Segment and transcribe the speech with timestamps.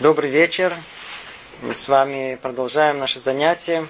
[0.00, 0.72] Добрый вечер.
[1.60, 3.88] Мы с вами продолжаем наше занятие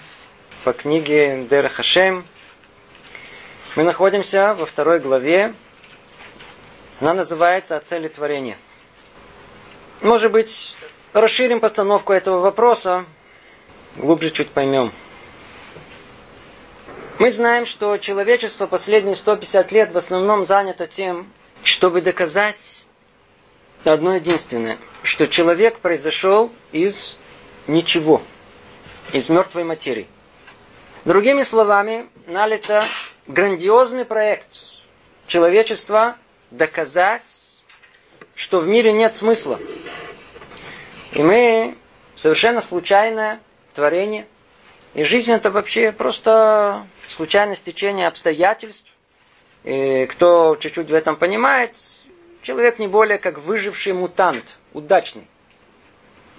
[0.64, 2.24] по книге Дера Хашем.
[3.76, 5.52] Мы находимся во второй главе.
[7.02, 8.56] Она называется «О цели творения».
[10.00, 10.74] Может быть,
[11.12, 13.04] расширим постановку этого вопроса,
[13.96, 14.92] глубже чуть поймем.
[17.18, 21.30] Мы знаем, что человечество последние 150 лет в основном занято тем,
[21.64, 22.87] чтобы доказать
[23.84, 27.16] одно единственное, что человек произошел из
[27.66, 28.22] ничего,
[29.12, 30.06] из мертвой материи.
[31.04, 32.86] Другими словами, налица
[33.26, 34.48] грандиозный проект
[35.26, 36.16] человечества
[36.50, 37.26] доказать,
[38.34, 39.60] что в мире нет смысла.
[41.12, 41.76] И мы
[42.14, 43.40] совершенно случайное
[43.74, 44.26] творение.
[44.94, 48.90] И жизнь это вообще просто случайное стечение обстоятельств.
[49.64, 51.76] И кто чуть-чуть в этом понимает,
[52.42, 55.26] человек не более как выживший мутант, удачный.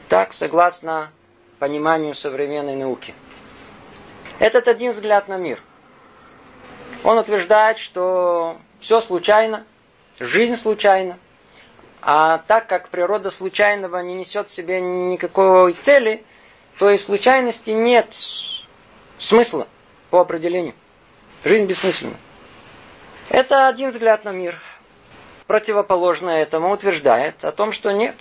[0.08, 1.12] Так, согласно
[1.60, 3.14] пониманию современной науки.
[4.40, 5.60] Этот один взгляд на мир.
[7.04, 9.66] Он утверждает, что все случайно,
[10.20, 11.18] жизнь случайна.
[12.02, 16.24] А так как природа случайного не несет в себе никакой цели,
[16.78, 18.16] то и в случайности нет
[19.18, 19.68] смысла
[20.10, 20.74] по определению.
[21.44, 22.16] Жизнь бессмысленна.
[23.30, 24.60] Это один взгляд на мир.
[25.50, 28.14] Противоположное этому утверждает о том, что нет.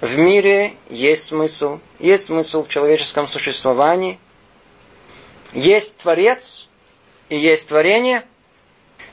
[0.00, 1.80] В мире есть смысл.
[1.98, 4.18] Есть смысл в человеческом существовании.
[5.52, 6.66] Есть Творец
[7.28, 8.24] и есть творение.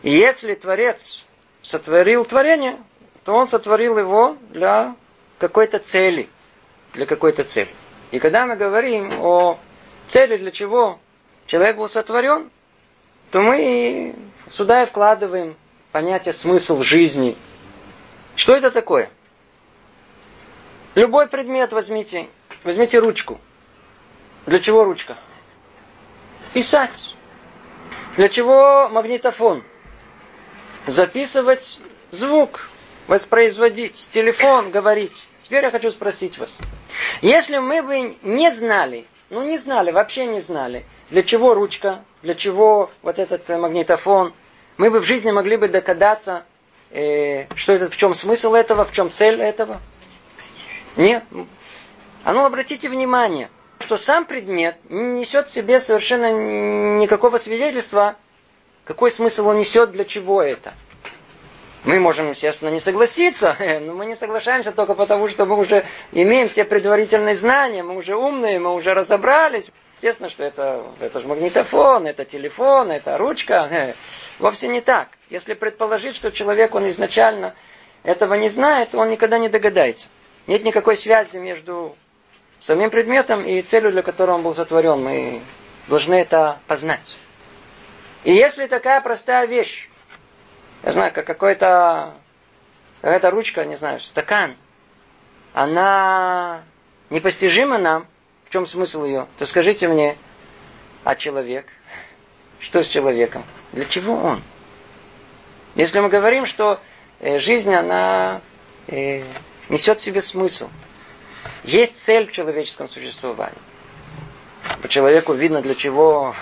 [0.03, 1.25] И если Творец
[1.61, 2.77] сотворил творение,
[3.25, 4.95] то он сотворил его для
[5.37, 6.29] какой-то цели.
[6.93, 7.75] Для какой-то цели.
[8.11, 9.59] И когда мы говорим о
[10.07, 10.97] цели, для чего
[11.45, 12.49] человек был сотворен,
[13.31, 14.15] то мы
[14.49, 15.57] сюда и вкладываем
[15.97, 17.35] понятие смысл жизни.
[18.35, 19.09] Что это такое?
[20.93, 22.27] Любой предмет возьмите.
[22.63, 23.41] Возьмите ручку.
[24.45, 25.17] Для чего ручка?
[26.53, 27.15] Писать.
[28.15, 29.63] Для чего магнитофон?
[30.85, 31.79] Записывать
[32.11, 32.69] звук,
[33.07, 35.27] воспроизводить, телефон говорить.
[35.41, 36.59] Теперь я хочу спросить вас.
[37.23, 42.35] Если мы бы не знали, ну не знали, вообще не знали, для чего ручка, для
[42.35, 44.35] чего вот этот магнитофон,
[44.77, 46.45] мы бы в жизни могли бы догадаться,
[46.91, 49.81] э, что это, в чем смысл этого, в чем цель этого.
[50.95, 51.23] Нет.
[52.23, 53.49] А ну обратите внимание,
[53.79, 58.15] что сам предмет не несет в себе совершенно никакого свидетельства,
[58.83, 60.73] какой смысл он несет, для чего это.
[61.83, 66.49] Мы можем, естественно, не согласиться, но мы не соглашаемся только потому, что мы уже имеем
[66.49, 69.71] все предварительные знания, мы уже умные, мы уже разобрались.
[69.97, 73.95] Естественно, что это, это же магнитофон, это телефон, это ручка.
[74.37, 75.09] Вовсе не так.
[75.31, 77.55] Если предположить, что человек, он изначально
[78.03, 80.09] этого не знает, он никогда не догадается.
[80.45, 81.95] Нет никакой связи между
[82.59, 85.03] самим предметом и целью, для которой он был сотворен.
[85.03, 85.41] Мы
[85.87, 87.15] должны это познать.
[88.23, 89.89] И если такая простая вещь,
[90.83, 92.13] я знаю, как какой-то
[93.01, 94.55] какая-то ручка, не знаю, стакан,
[95.53, 96.61] она
[97.09, 98.05] непостижима нам,
[98.47, 100.15] в чем смысл ее, то скажите мне,
[101.03, 101.67] а человек?
[102.59, 103.43] Что с человеком?
[103.73, 104.41] Для чего он?
[105.75, 106.79] Если мы говорим, что
[107.19, 108.41] э, жизнь, она
[108.87, 109.23] э,
[109.69, 110.69] несет в себе смысл,
[111.63, 113.59] есть цель в человеческом существовании.
[114.81, 116.33] По человеку видно, для чего,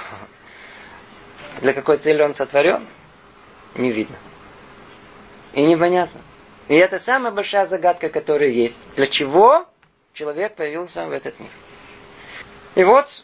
[1.61, 2.85] для какой цели он сотворен,
[3.73, 4.16] не видно.
[5.53, 6.22] И непонятно.
[6.67, 8.77] И это самая большая загадка, которая есть.
[8.95, 9.66] Для чего
[10.13, 11.49] человек появился в этот мир?
[12.75, 13.24] И вот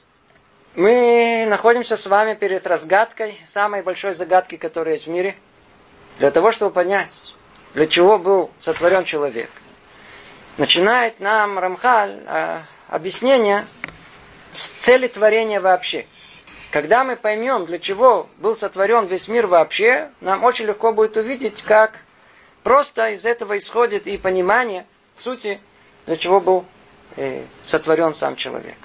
[0.75, 5.35] мы находимся с вами перед разгадкой самой большой загадки, которая есть в мире.
[6.19, 7.35] Для того, чтобы понять,
[7.73, 9.50] для чего был сотворен человек
[10.57, 13.67] начинает нам Рамхаль э, объяснение
[14.53, 16.06] с цели творения вообще.
[16.72, 21.63] Когда мы поймем, для чего был сотворен весь мир вообще, нам очень легко будет увидеть,
[21.63, 22.00] как
[22.63, 24.85] просто из этого исходит и понимание
[25.16, 25.59] сути,
[26.06, 26.66] для чего был
[27.17, 28.78] э, сотворен сам человек.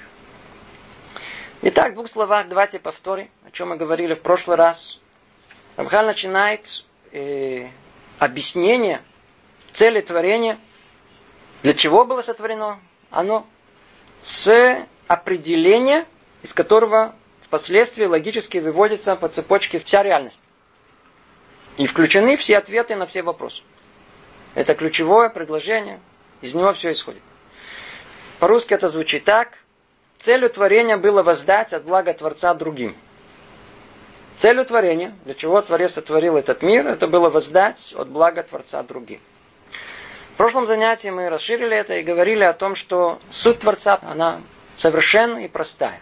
[1.68, 5.00] Итак, в двух словах давайте повторим, о чем мы говорили в прошлый раз.
[5.76, 7.68] Рамхаль начинает э,
[8.18, 9.02] объяснение
[9.72, 10.58] цели творения–
[11.62, 12.78] для чего было сотворено
[13.10, 13.44] оно?
[14.22, 16.06] С определения,
[16.42, 20.42] из которого впоследствии логически выводится по цепочке вся реальность.
[21.76, 23.62] И включены все ответы на все вопросы.
[24.54, 25.98] Это ключевое предложение,
[26.40, 27.22] из него все исходит.
[28.38, 29.58] По-русски это звучит так.
[30.18, 32.96] Целью творения было воздать от блага Творца другим.
[34.38, 39.20] Целью творения, для чего Творец сотворил этот мир, это было воздать от блага Творца другим.
[40.34, 44.40] В прошлом занятии мы расширили это и говорили о том, что суть Творца, она
[44.74, 46.00] совершенна и простая.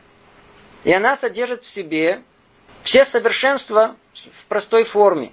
[0.83, 2.23] И она содержит в себе
[2.83, 5.33] все совершенства в простой форме.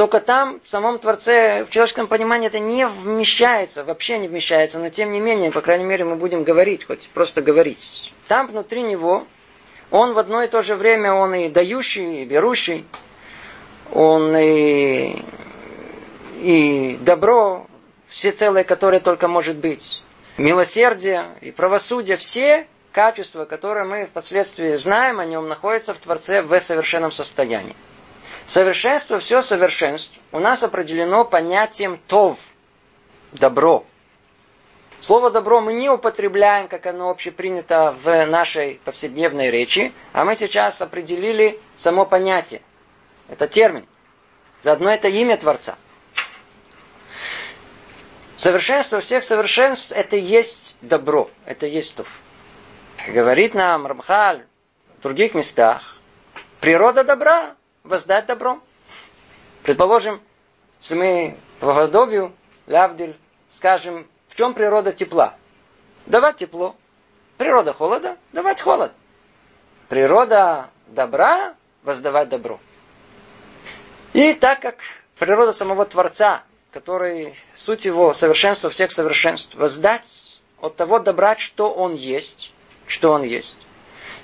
[0.00, 4.88] Только там, в самом Творце, в человеческом понимании это не вмещается, вообще не вмещается, но
[4.88, 8.10] тем не менее, по крайней мере, мы будем говорить, хоть просто говорить.
[8.26, 9.26] Там внутри него,
[9.90, 12.86] он в одно и то же время, он и дающий, и берущий,
[13.92, 15.22] он и,
[16.40, 17.66] и добро,
[18.08, 20.02] все целое, которое только может быть.
[20.38, 26.58] Милосердие и правосудие, все качества, которые мы впоследствии знаем о нем, находятся в Творце в
[26.58, 27.76] совершенном состоянии.
[28.50, 32.36] Совершенство, все совершенство у нас определено понятием тов,
[33.30, 33.86] добро.
[34.98, 40.80] Слово добро мы не употребляем, как оно общепринято в нашей повседневной речи, а мы сейчас
[40.80, 42.60] определили само понятие.
[43.28, 43.86] Это термин.
[44.58, 45.76] Заодно это имя Творца.
[48.34, 52.08] Совершенство всех совершенств– это есть добро, это есть тов.
[53.06, 54.44] Говорит нам Рамхаль
[54.98, 55.98] в других местах,
[56.60, 57.54] природа добра,
[57.84, 58.62] воздать добром.
[59.62, 60.20] Предположим,
[60.80, 62.32] если мы по подобию,
[62.66, 63.16] Лавдиль,
[63.48, 65.34] скажем, в чем природа тепла?
[66.06, 66.76] Давать тепло.
[67.36, 68.92] Природа холода, давать холод.
[69.88, 72.60] Природа добра, воздавать добро.
[74.12, 74.76] И так как
[75.18, 76.42] природа самого Творца,
[76.72, 82.52] который суть его совершенства всех совершенств, воздать от того добра, что он есть,
[82.86, 83.56] что он есть.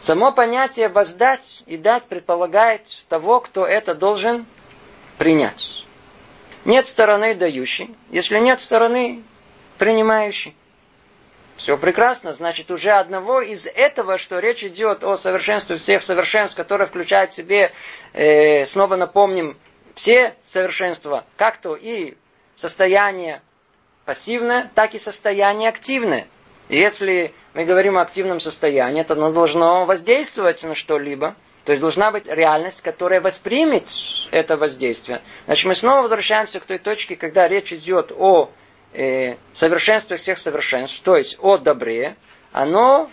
[0.00, 4.46] Само понятие воздать и дать предполагает того, кто это должен
[5.18, 5.84] принять.
[6.64, 9.22] Нет стороны дающей, если нет стороны
[9.78, 10.54] принимающей.
[11.56, 16.86] Все прекрасно, значит, уже одного из этого, что речь идет о совершенстве всех совершенств, которое
[16.86, 17.72] включает в себе,
[18.12, 19.56] э, снова напомним,
[19.94, 22.14] все совершенства, как то и
[22.56, 23.40] состояние
[24.04, 26.26] пассивное, так и состояние активное.
[26.68, 31.34] Если мы говорим о активном состоянии, то оно должно воздействовать на что-либо.
[31.64, 33.88] То есть должна быть реальность, которая воспримет
[34.30, 35.22] это воздействие.
[35.46, 38.50] Значит, мы снова возвращаемся к той точке, когда речь идет о
[38.92, 42.16] э, совершенстве всех совершенств, то есть о добре,
[42.52, 43.10] оно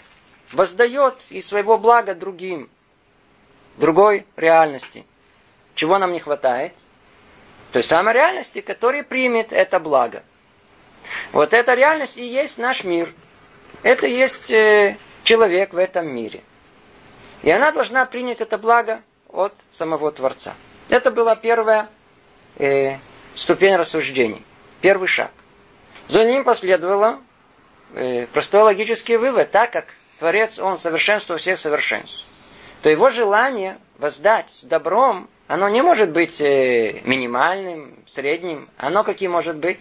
[0.52, 2.70] воздает из своего блага другим,
[3.78, 5.06] другой реальности.
[5.74, 6.74] Чего нам не хватает?
[7.72, 10.22] Той самой реальности, которая примет это благо.
[11.32, 13.14] Вот эта реальность и есть наш мир–
[13.84, 16.42] это есть э, человек в этом мире.
[17.44, 20.56] И она должна принять это благо от самого Творца.
[20.90, 21.90] Это была первая
[22.58, 22.96] э,
[23.36, 24.44] ступень рассуждений,
[24.82, 25.32] первый шаг.
[26.08, 27.20] За ним последовало
[27.94, 29.86] э, простой логический вывод, так как
[30.20, 32.26] Творец, Он совершенство всех совершенств,
[32.82, 39.58] то его желание воздать добром, оно не может быть э, минимальным, средним, оно каким может
[39.58, 39.80] быть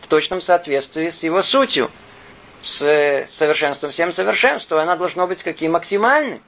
[0.00, 1.90] в точном соответствии с его сутью
[2.62, 6.40] с совершенством, всем совершенством, она должна быть каким максимальным.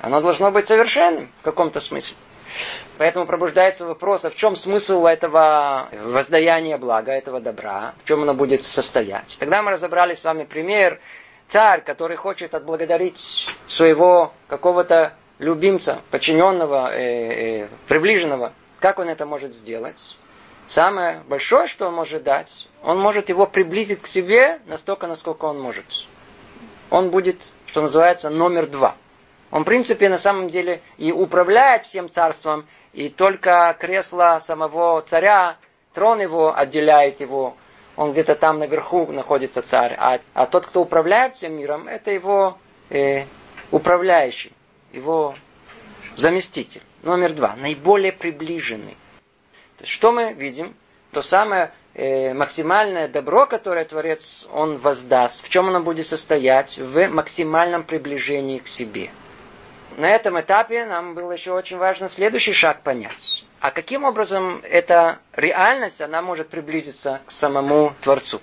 [0.00, 2.16] Оно должно быть совершенным в каком-то смысле.
[2.98, 8.34] Поэтому пробуждается вопрос, а в чем смысл этого воздаяния блага, этого добра, в чем оно
[8.34, 9.36] будет состоять.
[9.40, 11.00] Тогда мы разобрали с вами пример
[11.48, 18.52] царь, который хочет отблагодарить своего какого-то любимца, подчиненного, э, э, приближенного.
[18.78, 20.16] Как он это может сделать?
[20.66, 25.60] Самое большое, что он может дать, он может его приблизить к себе настолько, насколько он
[25.60, 25.84] может.
[26.90, 28.96] Он будет, что называется, номер два.
[29.50, 35.56] Он, в принципе, на самом деле и управляет всем царством, и только кресло самого царя,
[35.92, 37.56] трон его отделяет его.
[37.96, 39.94] Он где-то там наверху находится царь.
[39.98, 42.58] А, а тот, кто управляет всем миром, это его
[42.90, 43.24] э,
[43.70, 44.52] управляющий,
[44.92, 45.36] его
[46.16, 46.82] заместитель.
[47.02, 47.54] Номер два.
[47.56, 48.96] Наиболее приближенный.
[49.84, 50.74] Что мы видим?
[51.12, 56.78] То самое э, максимальное добро, которое Творец Он воздаст, в чем оно будет состоять?
[56.78, 59.10] В максимальном приближении к себе.
[59.96, 63.44] На этом этапе нам было еще очень важно следующий шаг понять.
[63.60, 68.40] А каким образом эта реальность, она может приблизиться к самому Творцу?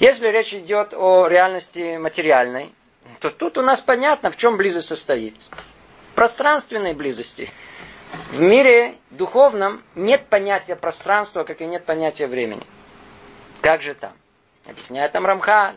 [0.00, 2.72] Если речь идет о реальности материальной,
[3.20, 5.36] то тут у нас понятно, в чем близость состоит.
[6.10, 7.48] В пространственной близости.
[8.30, 12.62] В мире духовном нет понятия пространства, как и нет понятия времени.
[13.60, 14.12] Как же там?
[14.66, 15.74] Объясняет там Рамха,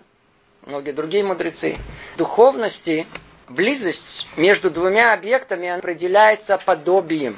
[0.65, 1.77] многие другие мудрецы.
[2.13, 3.07] В духовности
[3.47, 7.37] близость между двумя объектами определяется подобием.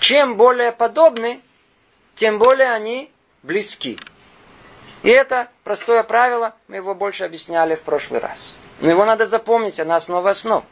[0.00, 1.40] Чем более подобны,
[2.16, 3.10] тем более они
[3.42, 3.98] близки.
[5.02, 8.54] И это простое правило, мы его больше объясняли в прошлый раз.
[8.80, 10.64] Но его надо запомнить, она основа основ.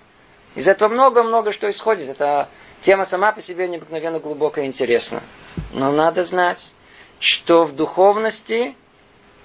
[0.54, 2.08] Из этого много-много что исходит.
[2.08, 2.48] Это
[2.82, 5.22] Тема сама по себе необыкновенно глубокая и интересна.
[5.72, 6.72] Но надо знать,
[7.20, 8.74] что в духовности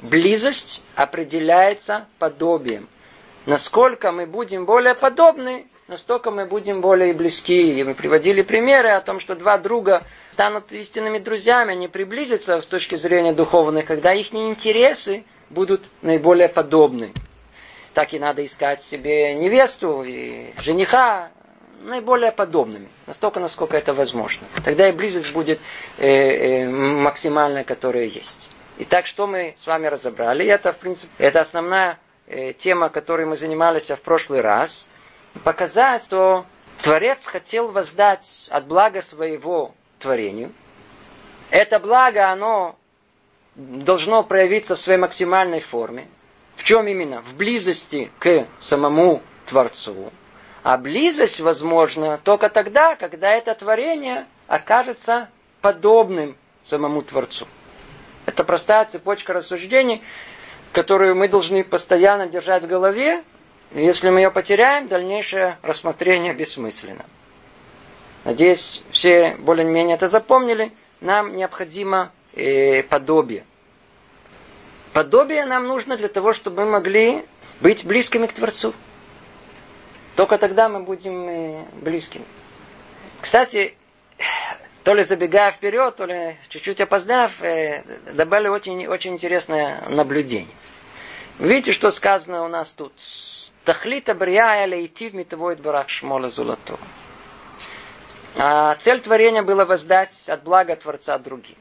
[0.01, 2.89] близость определяется подобием.
[3.46, 7.79] Насколько мы будем более подобны, настолько мы будем более близки.
[7.79, 12.65] И мы приводили примеры о том, что два друга станут истинными друзьями, они приблизятся с
[12.65, 17.13] точки зрения духовной, когда их интересы будут наиболее подобны.
[17.94, 21.29] Так и надо искать себе невесту и жениха
[21.81, 22.89] наиболее подобными.
[23.05, 24.48] Настолько, насколько это возможно.
[24.63, 25.60] Тогда и близость будет
[25.98, 28.50] э, э, максимальная, которая есть.
[28.79, 30.46] Итак, что мы с вами разобрали?
[30.46, 34.88] Это, в принципе, это основная э, тема, которой мы занимались в прошлый раз.
[35.43, 36.46] Показать, что
[36.81, 40.51] Творец хотел воздать от блага своего творению.
[41.50, 42.75] Это благо, оно
[43.55, 46.07] должно проявиться в своей максимальной форме.
[46.55, 47.22] В чем именно?
[47.22, 50.12] В близости к самому Творцу.
[50.68, 55.30] А близость возможна только тогда, когда это творение окажется
[55.62, 57.48] подобным самому Творцу.
[58.26, 60.04] Это простая цепочка рассуждений,
[60.74, 63.24] которую мы должны постоянно держать в голове.
[63.72, 67.06] Если мы ее потеряем, дальнейшее рассмотрение бессмысленно.
[68.26, 70.74] Надеюсь, все более-менее это запомнили.
[71.00, 73.46] Нам необходимо э, подобие.
[74.92, 77.24] Подобие нам нужно для того, чтобы мы могли
[77.62, 78.74] быть близкими к Творцу.
[80.18, 82.26] Только тогда мы будем э, близкими.
[83.22, 83.76] Кстати,
[84.84, 87.84] то ли забегая вперед, то ли чуть-чуть опоздав, э,
[88.14, 90.56] добавили очень, очень интересное наблюдение.
[91.38, 92.94] Видите, что сказано у нас тут?
[93.64, 96.80] Тахлита брия лейтив митовоид барах шмола золото.
[98.38, 101.58] А цель творения была воздать от блага Творца другим.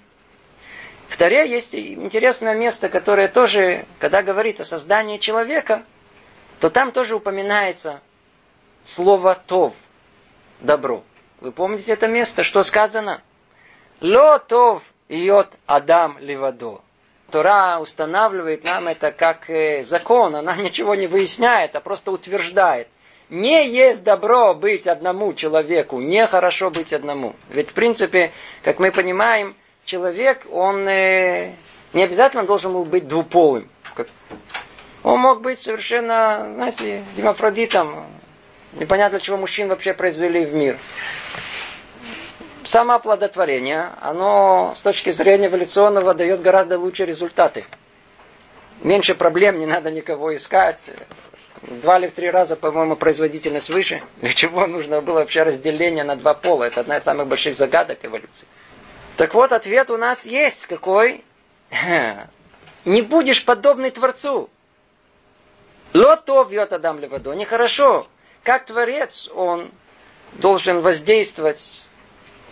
[1.09, 5.83] В Таре есть интересное место, которое тоже, когда говорит о создании человека,
[6.59, 8.01] то там тоже упоминается
[8.87, 9.75] слово «тов»–
[10.61, 11.03] добро.
[11.41, 12.45] Вы помните это место?
[12.45, 13.21] Что сказано?
[14.01, 16.81] «Ло тов йот Адам ливадо».
[17.31, 20.37] Тора устанавливает нам это как э, закон.
[20.37, 22.89] Она ничего не выясняет, а просто утверждает.
[23.29, 27.35] Не есть добро быть одному человеку, нехорошо быть одному.
[27.49, 28.31] Ведь, в принципе,
[28.63, 31.53] как мы понимаем, человек, он э,
[31.93, 33.69] не обязательно должен был быть двуполым.
[35.03, 38.07] Он мог быть совершенно, знаете, демофродитом.
[38.77, 40.79] Непонятно, чего мужчин вообще произвели в мир.
[42.65, 47.65] Самооплодотворение, оно с точки зрения эволюционного дает гораздо лучшие результаты.
[48.83, 50.91] Меньше проблем, не надо никого искать.
[51.63, 54.03] Два или в три раза, по-моему, производительность выше.
[54.21, 56.65] Для чего нужно было вообще разделение на два пола?
[56.65, 58.47] Это одна из самых больших загадок эволюции.
[59.17, 60.67] Так вот, ответ у нас есть.
[60.67, 61.25] Какой?
[62.85, 64.51] Не будешь подобный Творцу.
[65.95, 67.33] Лото вьет Адам Левадо.
[67.33, 68.07] Нехорошо.
[68.47, 69.73] Как Творец, он
[70.35, 71.83] должен воздействовать,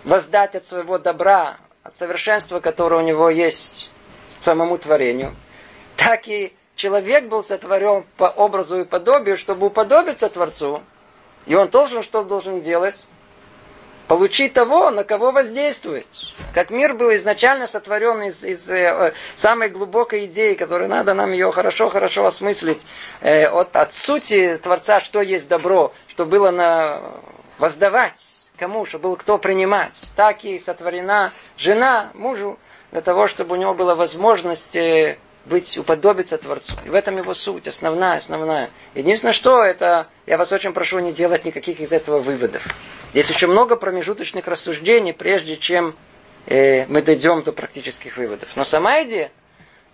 [0.03, 3.93] воздать от своего добра, от совершенства, которое у него есть
[4.41, 5.37] самому творению.
[5.97, 10.83] Так и человек был сотворен по образу и подобию, чтобы уподобиться Творцу.
[11.47, 13.07] И он должен что должен делать?
[14.09, 16.07] Получить того, на кого воздействует.
[16.53, 21.51] Как мир был изначально сотворен из, из э, самой глубокой идеи, которую надо нам ее
[21.53, 22.85] хорошо-хорошо осмыслить,
[23.21, 27.15] э, от, от сути Творца, что есть добро, что было на
[27.59, 28.21] воздавать
[28.59, 30.13] кому, чтобы было кто принимать.
[30.17, 32.59] Так и сотворена жена мужу,
[32.93, 36.75] для того, чтобы у него была возможность э, быть, уподобиться Творцу.
[36.85, 38.71] И в этом его суть, основная, основная.
[38.95, 42.67] Единственное, что это, я вас очень прошу не делать никаких из этого выводов.
[43.13, 45.95] Здесь еще много промежуточных рассуждений, прежде чем
[46.47, 48.49] э, мы дойдем до практических выводов.
[48.57, 49.31] Но сама идея,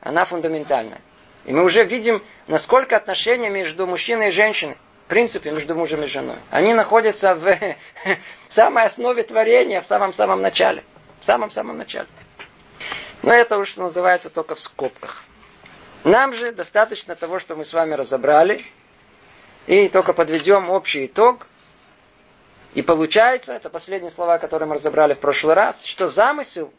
[0.01, 1.01] она фундаментальная.
[1.47, 4.77] И мы уже видим, насколько отношения между мужчиной и женщиной,
[5.07, 7.59] в принципе, между мужем и женой, они находятся в
[8.49, 10.85] самой основе творения, в самом-самом начале.
[11.19, 12.07] В самом-самом начале.
[13.23, 15.25] Но это уж называется только в скобках.
[16.05, 18.65] Нам же достаточно того, что мы с вами разобрали,
[19.67, 21.47] и только подведем общий итог.
[22.75, 26.73] И получается, это последние слова, которые мы разобрали в прошлый раз, что замысел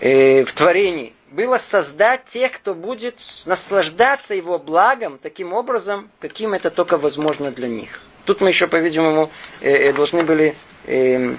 [0.00, 6.70] э, в творении было создать тех, кто будет наслаждаться его благом таким образом, каким это
[6.70, 8.00] только возможно для них.
[8.24, 9.30] Тут мы еще, по-видимому,
[9.60, 10.54] э, э должны были
[10.86, 11.34] э,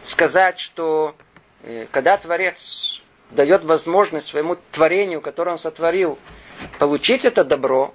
[0.00, 1.14] сказать, что
[1.64, 6.18] э, когда Творец дает возможность своему творению, которое он сотворил,
[6.78, 7.94] получить это добро,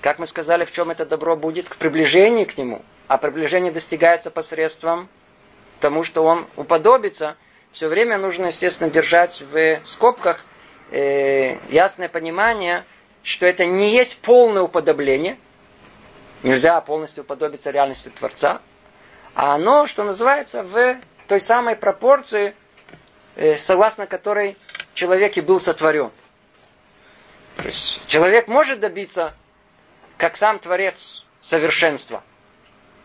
[0.00, 2.82] как мы сказали, в чем это добро будет, к приближению к нему.
[3.08, 5.08] А приближение достигается посредством
[5.80, 7.36] тому, что он уподобится.
[7.72, 10.44] Все время нужно, естественно, держать в скобках
[10.90, 12.84] э, ясное понимание,
[13.22, 15.38] что это не есть полное уподобление.
[16.42, 18.60] Нельзя полностью уподобиться реальности Творца.
[19.34, 20.96] А оно, что называется, в
[21.28, 22.54] той самой пропорции,
[23.34, 24.56] э, согласно которой
[24.94, 26.10] человек и был сотворен.
[28.06, 29.34] Человек может добиться,
[30.16, 32.22] как сам Творец, совершенства,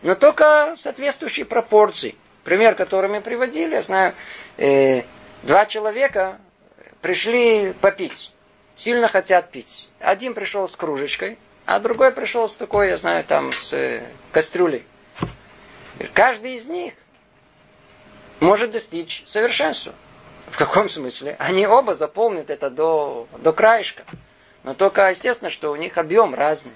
[0.02, 2.16] но только в соответствующей пропорции.
[2.44, 4.14] Пример, который мы приводили, я знаю,
[4.56, 5.02] э,
[5.42, 6.40] два человека
[7.00, 8.32] пришли попить,
[8.74, 9.88] сильно хотят пить.
[10.00, 14.84] Один пришел с кружечкой, а другой пришел с такой, я знаю, там, с э, кастрюлей.
[16.14, 16.94] Каждый из них
[18.40, 19.94] может достичь совершенства.
[20.50, 21.36] В каком смысле?
[21.38, 24.04] Они оба заполнят это до, до краешка.
[24.64, 26.72] Но только, естественно, что у них объем разный.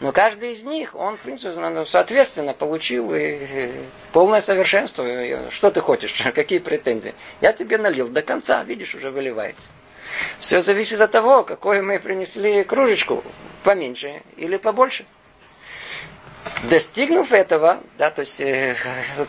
[0.00, 3.70] Но каждый из них, он, в принципе, ну, соответственно, получил и
[4.12, 5.04] полное совершенство.
[5.50, 6.12] Что ты хочешь?
[6.34, 7.14] Какие претензии?
[7.40, 9.68] Я тебе налил до конца, видишь, уже выливается.
[10.40, 13.22] Все зависит от того, какой мы принесли кружечку,
[13.62, 15.06] поменьше или побольше.
[16.64, 18.76] Достигнув этого, да, то есть э,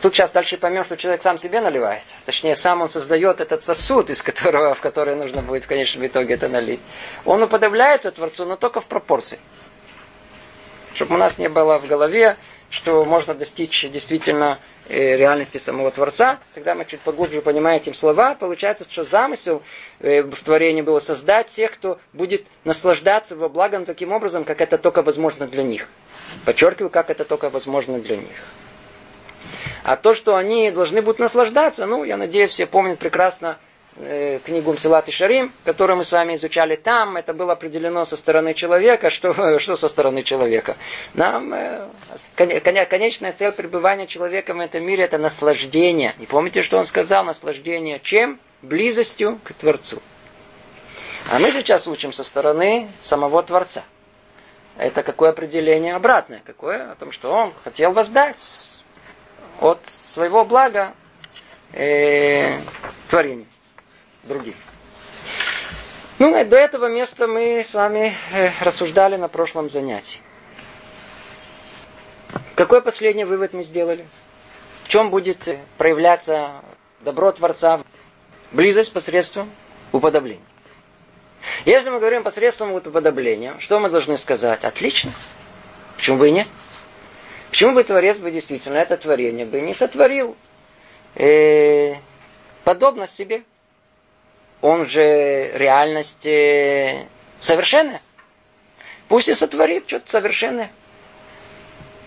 [0.02, 2.04] тут сейчас дальше поймем, что человек сам себе наливает.
[2.26, 6.36] Точнее, сам он создает этот сосуд, из которого, в который нужно будет в конечном итоге
[6.36, 6.80] это налить.
[7.26, 9.40] Он уподобляется Творцу, но только в пропорции.
[10.94, 12.38] Чтобы у нас не было в голове,
[12.70, 18.34] что можно достичь действительно э, реальности самого Творца, тогда мы чуть поглубже понимаем эти слова,
[18.34, 19.62] получается, что замысел
[20.00, 24.80] э, в творении было создать тех, кто будет наслаждаться во благом таким образом, как это
[24.80, 25.88] только возможно для них.
[26.46, 28.44] Подчеркиваю, как это только возможно для них.
[29.84, 33.58] А то, что они должны будут наслаждаться, ну, я надеюсь, все помнят прекрасно
[33.98, 38.16] э, книгу Мсилат и Шарим, которую мы с вами изучали там, это было определено со
[38.16, 39.10] стороны человека.
[39.10, 40.78] Что, что со стороны человека?
[41.14, 41.90] Нам э,
[42.36, 46.16] конечная цель пребывания человека в этом мире это наслаждение.
[46.20, 47.26] И помните, что он сказал?
[47.26, 48.40] Наслаждение чем?
[48.62, 50.02] Близостью к Творцу.
[51.30, 53.84] А мы сейчас учим со стороны самого Творца.
[54.78, 56.42] Это какое определение обратное?
[56.46, 56.92] Какое?
[56.92, 58.68] О том, что он хотел воздать
[59.60, 60.94] от своего блага
[61.74, 62.60] э,
[63.10, 63.48] творению
[64.24, 64.56] других.
[66.20, 70.20] Ну, и до этого места мы с вами э, рассуждали на прошлом занятии.
[72.56, 74.08] Какой последний вывод мы сделали?
[74.84, 76.62] В чем будет э, проявляться
[77.02, 77.82] добро Творца?
[78.52, 79.50] Близость посредством
[79.92, 80.46] уподобления.
[81.66, 84.64] Если мы говорим посредством уподобления, что мы должны сказать?
[84.64, 85.12] Отлично.
[85.98, 86.48] Почему бы и нет?
[87.50, 90.36] Почему бы Творец бы действительно это творение бы не сотворил
[91.16, 91.96] э,
[92.64, 93.44] подобно себе?
[94.62, 97.08] Он же реальность э,
[97.40, 98.02] совершенная.
[99.08, 100.72] Пусть и сотворит что-то совершенное.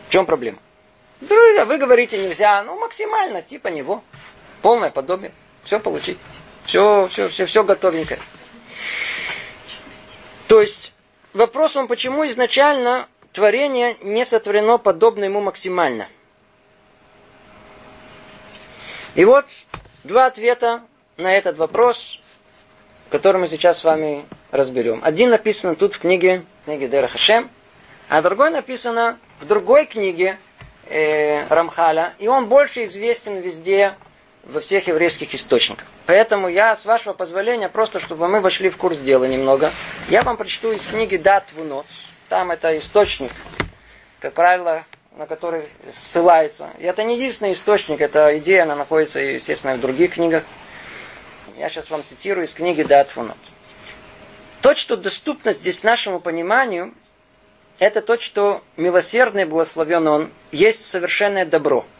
[0.09, 0.59] В чем проблема?
[1.20, 4.03] Вы, вы говорите нельзя, ну максимально, типа него.
[4.62, 5.33] Полное подобие.
[5.64, 6.18] Все получить.
[6.64, 8.20] Все, все, все, все готовенькое.
[10.48, 10.92] То есть
[11.32, 16.09] вопрос он, почему изначально творение не сотворено подобно ему максимально.
[19.14, 19.46] И вот
[20.04, 20.82] два ответа
[21.16, 22.20] на этот вопрос,
[23.11, 25.00] который мы сейчас с вами разберем.
[25.02, 27.50] Один написан тут в книге, книге Дера Хашем,
[28.09, 30.38] а другой написано в другой книге
[30.87, 33.96] э, Рамхаля, и он больше известен везде
[34.44, 35.87] во всех еврейских источниках.
[36.07, 39.73] Поэтому я, с вашего позволения, просто чтобы мы вошли в курс дела немного,
[40.09, 41.87] я вам прочту из книги Дат Вунот.
[42.29, 43.33] Там это источник,
[44.21, 44.85] как правило,
[45.16, 46.71] на который ссылается.
[46.79, 50.45] И это не единственный источник, эта идея, она находится, естественно, в других книгах.
[51.57, 53.37] Я сейчас вам цитирую из книги Дат Вунот.
[54.62, 56.95] То, что доступно здесь нашему пониманию,
[57.81, 61.85] это то, что милосердный благословен он, есть совершенное добро–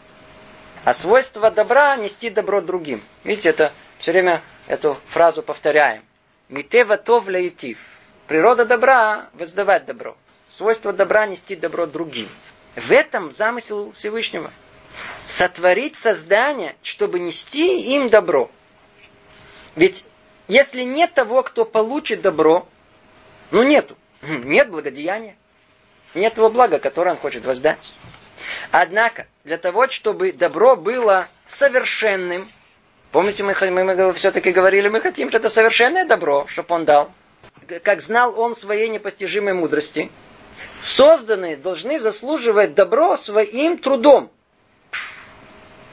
[0.87, 3.03] а свойство добра– нести добро другим.
[3.25, 6.03] Видите, это все время эту фразу повторяем.
[6.49, 7.77] Митева тов лаитив.
[8.27, 10.15] Природа добра– воздавать добро.
[10.49, 12.29] Свойство добра– нести добро другим.
[12.75, 14.51] В этом замысел Всевышнего.
[15.27, 18.49] Сотворить создание, чтобы нести им добро.
[19.75, 20.05] Ведь
[20.47, 22.67] если нет того, кто получит добро,
[23.51, 23.97] ну нету.
[24.21, 25.35] Нет благодеяния.
[26.13, 27.93] Нет того блага, которое он хочет воздать.
[28.71, 32.51] Однако, для того, чтобы добро было совершенным,
[33.11, 37.11] помните, мы, мы, мы все-таки говорили, мы хотим, что это совершенное добро, чтобы он дал.
[37.83, 40.09] Как знал он своей непостижимой мудрости,
[40.79, 44.31] созданные должны заслуживать добро своим трудом.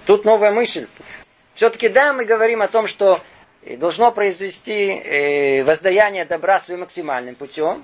[0.07, 0.87] Тут новая мысль.
[1.55, 3.23] Все-таки да, мы говорим о том, что
[3.65, 7.83] должно произвести э, воздаяние добра своим максимальным путем.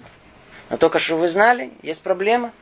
[0.69, 2.53] Но только что вы знали, есть проблема.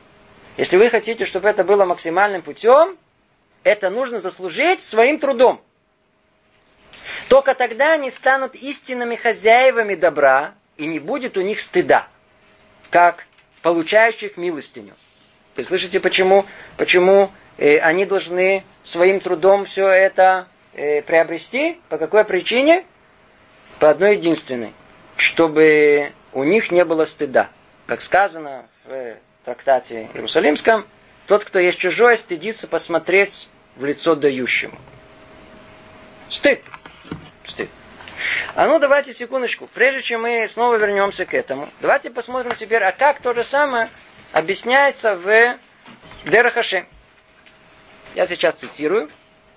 [0.57, 2.97] Если вы хотите, чтобы это было максимальным путем,
[3.63, 5.61] это нужно заслужить своим трудом.
[7.29, 12.07] Только тогда они станут истинными хозяевами добра, и не будет у них стыда,
[12.89, 13.25] как
[13.61, 14.95] получающих милостиню.
[15.55, 21.79] Вы слышите, почему, почему э, они должны своим трудом все это э, приобрести?
[21.89, 22.83] По какой причине?
[23.77, 24.73] По одной единственной.
[25.15, 27.49] чтобы у них не было стыда.
[27.85, 30.87] Как сказано в трактате Иерусалимском,
[31.27, 34.77] тот, кто есть чужой, стыдится посмотреть в лицо дающему.
[36.29, 36.61] Стыд.
[37.49, 37.69] Стыд.
[38.55, 42.91] А ну давайте секундочку, прежде чем мы снова вернемся к этому, давайте посмотрим теперь, а
[42.91, 43.87] как то же самое
[44.33, 45.57] объясняется в
[46.25, 46.85] Дерахаше.
[48.15, 49.09] Я сейчас цитирую.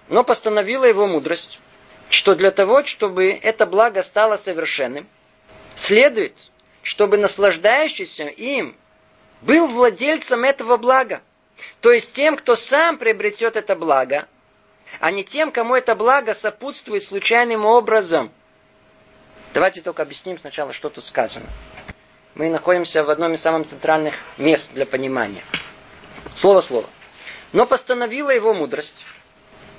[0.08, 1.58] Но постановила его мудрость,
[2.10, 5.08] что для того, чтобы это благо стало совершенным,
[5.74, 6.50] следует,
[6.82, 8.76] чтобы наслаждающийся им
[9.40, 11.22] был владельцем этого блага.
[11.80, 14.26] То есть тем, кто сам приобретет это благо,
[15.00, 18.30] а не тем, кому это благо сопутствует случайным образом.
[19.54, 21.46] Давайте только объясним сначала, что тут сказано.
[22.34, 25.44] Мы находимся в одном из самых центральных мест для понимания.
[26.34, 26.88] Слово-слово.
[27.52, 29.04] Но постановила его мудрость.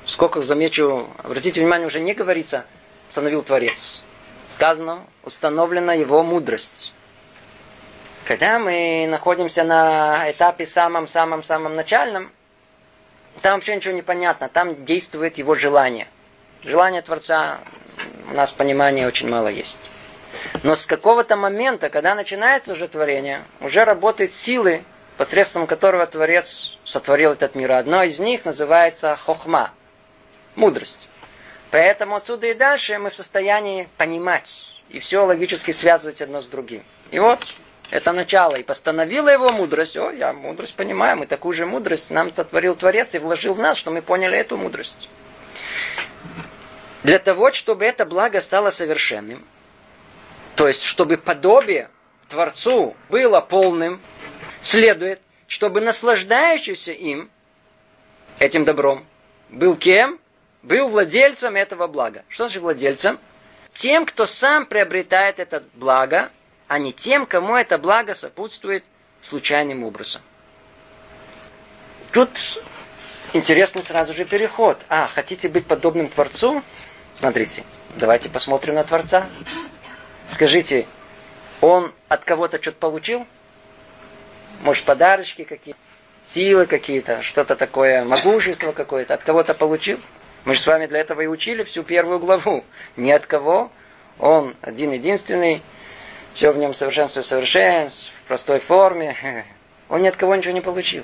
[0.05, 2.65] Сколько замечу, обратите внимание, уже не говорится,
[3.09, 4.03] установил Творец.
[4.47, 6.93] Сказано, установлена его мудрость.
[8.25, 12.31] Когда мы находимся на этапе самом-самом-самом начальном,
[13.41, 14.49] там вообще ничего не понятно.
[14.49, 16.07] Там действует его желание.
[16.63, 17.59] Желание Творца
[18.31, 19.89] у нас понимания очень мало есть.
[20.63, 24.83] Но с какого-то момента, когда начинается уже творение, уже работают силы,
[25.17, 27.71] посредством которого Творец сотворил этот мир.
[27.73, 29.71] Одно из них называется хохма,
[30.55, 31.07] мудрость.
[31.71, 36.83] Поэтому отсюда и дальше мы в состоянии понимать и все логически связывать одно с другим.
[37.11, 37.39] И вот
[37.93, 38.55] это начало.
[38.55, 39.95] И постановила его мудрость.
[39.97, 43.77] О, я мудрость понимаю, мы такую же мудрость нам сотворил Творец и вложил в нас,
[43.77, 45.07] что мы поняли эту мудрость.
[47.03, 49.45] Для того, чтобы это благо стало совершенным,
[50.55, 51.91] то есть, чтобы подобие
[52.29, 54.01] Творцу было полным,
[54.61, 57.29] следует, чтобы наслаждающийся им,
[58.39, 59.05] этим добром,
[59.49, 60.19] был кем?
[60.63, 62.23] Был владельцем этого блага.
[62.27, 63.19] Что значит владельцем?
[63.75, 66.31] Тем, кто сам приобретает это благо,
[66.73, 68.83] а не тем, кому это благо сопутствует
[69.21, 70.23] случайным образом.
[72.11, 72.63] Тут
[73.33, 74.83] интересный сразу же переход.
[74.89, 76.63] А, хотите быть подобным Творцу?
[77.13, 77.63] Смотрите,
[77.95, 79.29] давайте посмотрим на Творца.
[80.27, 80.87] Скажите,
[81.61, 83.27] он от кого-то что-то получил?
[84.63, 85.79] Может, подарочки какие-то?
[86.23, 87.21] Силы какие-то?
[87.21, 88.03] Что-то такое?
[88.03, 89.13] Могущество какое-то?
[89.13, 89.99] От кого-то получил?
[90.43, 92.63] Мы же с вами для этого и учили всю первую главу.
[92.97, 93.71] Ни от кого.
[94.17, 95.61] Он один-единственный.
[96.33, 98.11] Все в нем совершенство и совершенств.
[98.23, 99.15] В простой форме.
[99.89, 101.03] Он ни от кого ничего не получил.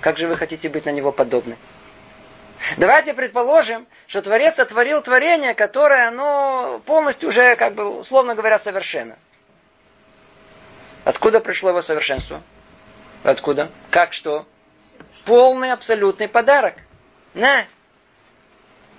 [0.00, 1.56] Как же вы хотите быть на него подобны?
[2.76, 9.16] Давайте предположим, что Творец сотворил творение, которое, оно полностью уже, как бы, условно говоря, совершенно.
[11.04, 12.42] Откуда пришло его совершенство?
[13.24, 13.70] Откуда?
[13.90, 14.46] Как что?
[15.24, 16.74] Полный абсолютный подарок.
[17.34, 17.66] На.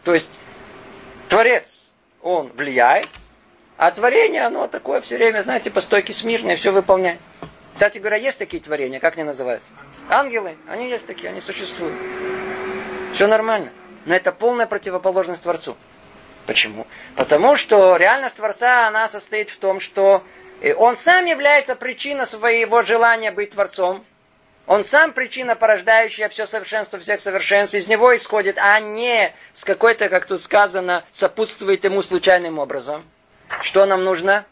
[0.04, 0.40] То есть,
[1.30, 1.82] Творец,
[2.22, 3.08] он влияет,
[3.78, 7.20] а творение, оно такое все время, знаете, по стойке смирное, все выполняет.
[7.74, 9.64] Кстати говоря, есть такие творения, как они называют?
[10.10, 11.96] Ангелы, они есть такие, они существуют.
[13.14, 13.72] Все нормально.
[14.06, 15.76] Но это полная противоположность Творцу.
[16.46, 16.86] Почему?
[17.16, 20.24] Потому что реальность Творца, она состоит в том, что
[20.62, 24.06] э, он сам является причиной своего желания быть Творцом.
[24.66, 27.76] Он сам причина, порождающая все совершенство всех совершенств.
[27.76, 33.06] Из него исходит, а не с какой-то, как тут сказано, сопутствует ему случайным образом.
[33.62, 34.46] Что нам нужно?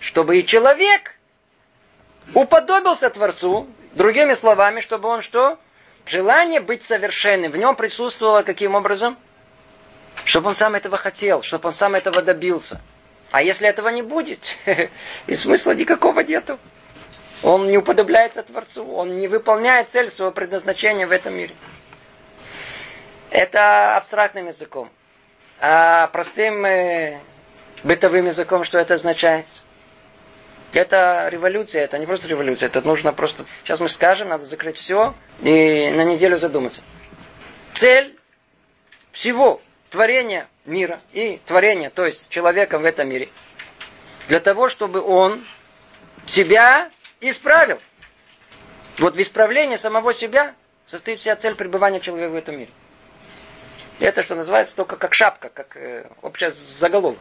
[0.00, 1.16] Чтобы и человек
[2.34, 3.66] уподобился Творцу.
[3.92, 5.58] Другими словами, чтобы он что?
[6.06, 9.16] Желание быть совершенным в нем присутствовало каким образом?
[10.24, 12.80] Чтобы он сам этого хотел, чтобы он сам этого добился.
[13.30, 14.56] А если этого не будет,
[15.26, 16.58] и смысла никакого нету.
[17.42, 21.54] Он не уподобляется Творцу, он не выполняет цель своего предназначения в этом мире.
[23.30, 24.90] Это абстрактным языком.
[25.60, 27.20] А простым э,
[27.84, 29.46] бытовым языком что это означает?
[30.72, 33.46] Это революция, это не просто революция, это нужно просто...
[33.64, 36.82] Сейчас мы скажем, надо закрыть все и на неделю задуматься.
[37.74, 38.18] Цель
[39.12, 43.28] всего творения мира и творения, то есть человека в этом мире,
[44.28, 45.44] для того, чтобы он
[46.26, 47.80] себя исправил.
[48.98, 52.70] Вот в исправлении самого себя состоит вся цель пребывания человека в этом мире.
[54.00, 57.20] Это, что называется, только как шапка, как э, общий заголовок.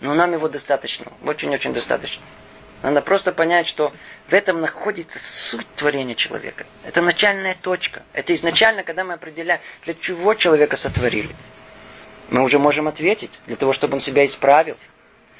[0.00, 2.22] Но нам его достаточно, очень-очень достаточно.
[2.82, 3.92] Надо просто понять, что
[4.28, 6.66] в этом находится суть творения человека.
[6.84, 8.02] Это начальная точка.
[8.12, 11.34] Это изначально, когда мы определяем, для чего человека сотворили.
[12.28, 14.76] Мы уже можем ответить, для того, чтобы он себя исправил.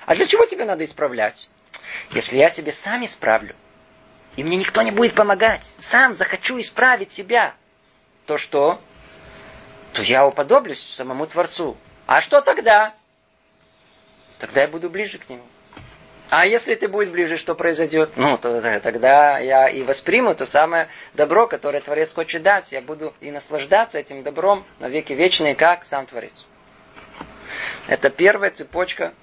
[0.06, 1.48] А для чего тебе надо исправлять?
[2.12, 3.54] Если я себе сам исправлю,
[4.36, 7.54] и мне никто не будет помогать, сам захочу исправить себя,
[8.26, 8.80] то что?
[9.92, 11.76] То я уподоблюсь самому Творцу.
[12.06, 12.94] А что тогда?
[14.38, 15.44] Тогда я буду ближе к Нему.
[16.28, 18.10] А если ты будешь ближе, что произойдет?
[18.16, 22.72] Ну, то, тогда я и восприму то самое добро, которое Творец хочет дать.
[22.72, 26.34] Я буду и наслаждаться этим добром на веки вечные, как сам Творец.
[27.86, 29.14] Это первая цепочка,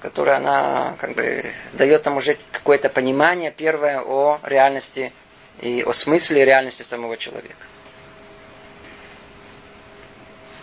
[0.00, 5.12] которая она как бы дает нам уже какое-то понимание первое о реальности
[5.60, 7.54] и о смысле реальности самого человека.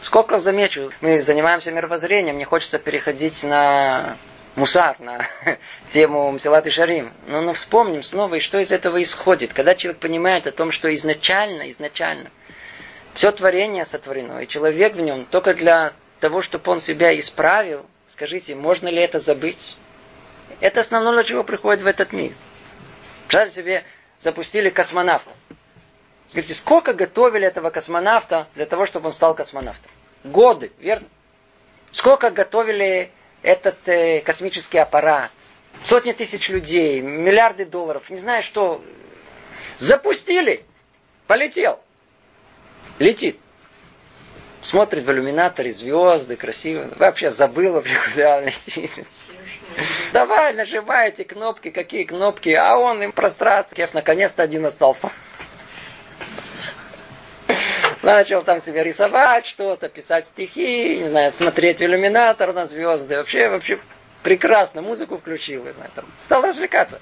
[0.05, 4.17] Сколько замечу, мы занимаемся мировоззрением, мне хочется переходить на
[4.55, 5.27] мусар, на
[5.89, 7.11] тему Мсилат и Шарим.
[7.25, 9.51] Но, но вспомним снова, и что из этого исходит.
[9.51, 12.29] Когда человек понимает о том, что изначально, изначально
[13.15, 18.53] все творение сотворено, и человек в нем только для того, чтобы он себя исправил, скажите,
[18.53, 19.75] можно ли это забыть?
[20.59, 22.33] Это основное, для чего приходит в этот мир.
[23.23, 23.83] Представьте себе,
[24.19, 25.31] запустили космонавта.
[26.27, 29.91] Скажите, сколько готовили этого космонавта для того, чтобы он стал космонавтом?
[30.25, 31.07] Годы, верно?
[31.91, 33.11] Сколько готовили
[33.43, 35.31] этот э, космический аппарат?
[35.83, 38.83] Сотни тысяч людей, миллиарды долларов, не знаю что.
[39.77, 40.65] Запустили,
[41.27, 41.79] полетел,
[42.97, 43.39] летит.
[44.63, 46.89] Смотрит в иллюминаторе звезды, красиво.
[46.95, 48.89] Вообще забыл вообще, куда он летит.
[50.11, 52.49] Давай, нажимайте кнопки, какие кнопки.
[52.49, 53.88] А он им прострация.
[53.93, 55.11] Наконец-то один остался.
[58.05, 63.17] Начал там себе рисовать что-то, писать стихи, не знаю, смотреть иллюминатор на звезды.
[63.17, 63.79] Вообще, вообще
[64.21, 64.83] прекрасно.
[64.83, 65.63] Музыку включил.
[65.63, 67.01] знаю, там, стал развлекаться.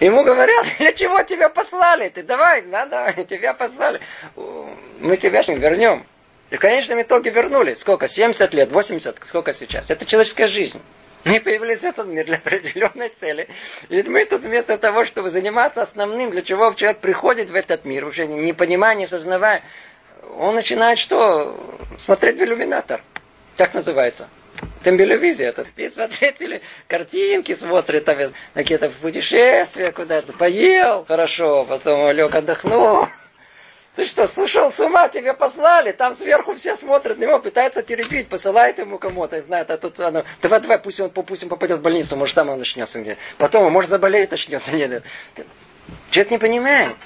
[0.00, 2.08] Ему говорят, для чего тебя послали?
[2.08, 4.00] Ты давай, надо, тебя послали.
[4.34, 6.04] Мы тебя вернем.
[6.50, 7.74] И в конечном итоге вернули.
[7.74, 8.08] Сколько?
[8.08, 9.92] 70 лет, 80, сколько сейчас?
[9.92, 10.82] Это человеческая жизнь.
[11.26, 13.48] Мы появились в этом мире для определенной цели.
[13.88, 18.04] И мы тут вместо того, чтобы заниматься основным, для чего человек приходит в этот мир,
[18.04, 19.62] вообще не понимая, не сознавая,
[20.38, 21.58] он начинает что?
[21.98, 23.02] Смотреть в иллюминатор.
[23.56, 24.28] Как называется?
[24.84, 25.52] Тембелевизия.
[25.76, 28.18] И смотреть или картинки смотрит, там
[28.54, 30.32] какие-то путешествия куда-то.
[30.32, 33.08] Поел хорошо, потом лег отдохнул.
[33.96, 38.28] Ты что, сошел с ума, тебя послали, там сверху все смотрят на него, пытаются теребить,
[38.28, 41.82] посылает ему кому-то, знает, а тут оно, давай, давай, пусть он, пусть он попадет в
[41.82, 45.02] больницу, может там он начнется где Потом, может заболеет, начнется где
[46.10, 46.96] Человек не понимает,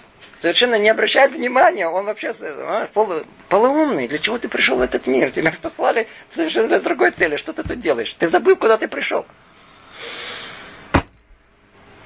[0.40, 5.06] совершенно не обращает внимания, он вообще а, полу, полуумный, для чего ты пришел в этот
[5.06, 5.30] мир?
[5.30, 8.16] Тебя послали совершенно для другой цели, что ты тут делаешь?
[8.18, 9.26] Ты забыл, куда ты пришел.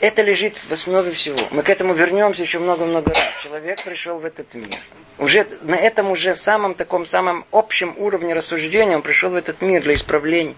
[0.00, 1.38] Это лежит в основе всего.
[1.50, 3.22] Мы к этому вернемся еще много-много раз.
[3.42, 4.78] Человек пришел в этот мир.
[5.18, 9.82] Уже на этом уже самом таком самом общем уровне рассуждения он пришел в этот мир
[9.82, 10.56] для исправления.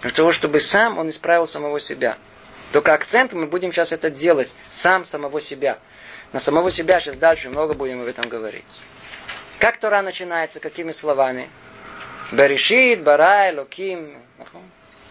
[0.00, 2.16] Для того, чтобы сам он исправил самого себя.
[2.72, 4.56] Только акцент мы будем сейчас это делать.
[4.70, 5.78] Сам самого себя.
[6.32, 8.64] На самого себя сейчас дальше много будем об этом говорить.
[9.58, 11.48] Как Тора начинается, какими словами?
[12.32, 14.18] Берешит, Барай, Луким.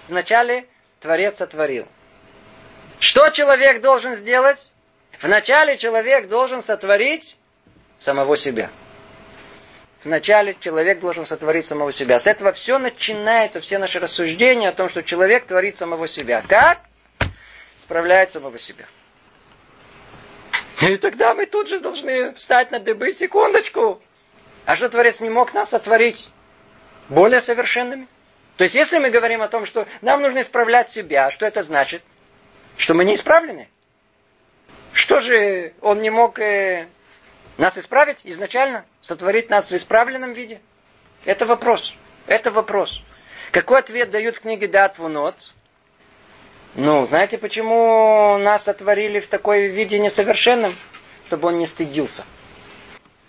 [0.07, 0.65] Вначале
[0.99, 1.87] Творец сотворил.
[2.99, 4.71] Что человек должен сделать?
[5.21, 7.37] Вначале человек должен сотворить
[7.97, 8.69] самого себя.
[10.03, 12.19] Вначале человек должен сотворить самого себя.
[12.19, 16.43] С этого все начинается, все наши рассуждения о том, что человек творит самого себя.
[16.47, 16.81] Как?
[17.79, 18.85] Справляет самого себя.
[20.81, 24.01] И тогда мы тут же должны встать на дыбы, секундочку.
[24.65, 26.29] А что Творец не мог нас сотворить
[27.09, 28.07] более совершенными?
[28.57, 32.03] То есть, если мы говорим о том, что нам нужно исправлять себя, что это значит?
[32.77, 33.69] Что мы не исправлены.
[34.93, 36.87] Что же он не мог э,
[37.57, 38.85] нас исправить изначально?
[39.01, 40.61] Сотворить нас в исправленном виде?
[41.25, 41.93] Это вопрос.
[42.27, 43.01] Это вопрос.
[43.51, 45.35] Какой ответ дают в книге Дат Вунот?
[46.75, 50.75] Ну, знаете, почему нас сотворили в такой виде несовершенном?
[51.27, 52.25] Чтобы он не стыдился.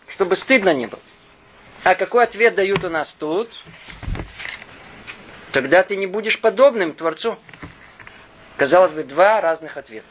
[0.08, 1.00] Чтобы стыдно не было.
[1.84, 3.62] А какой ответ дают у нас тут?
[5.52, 7.38] Тогда ты не будешь подобным Творцу.
[8.56, 10.06] Казалось бы, два разных ответа.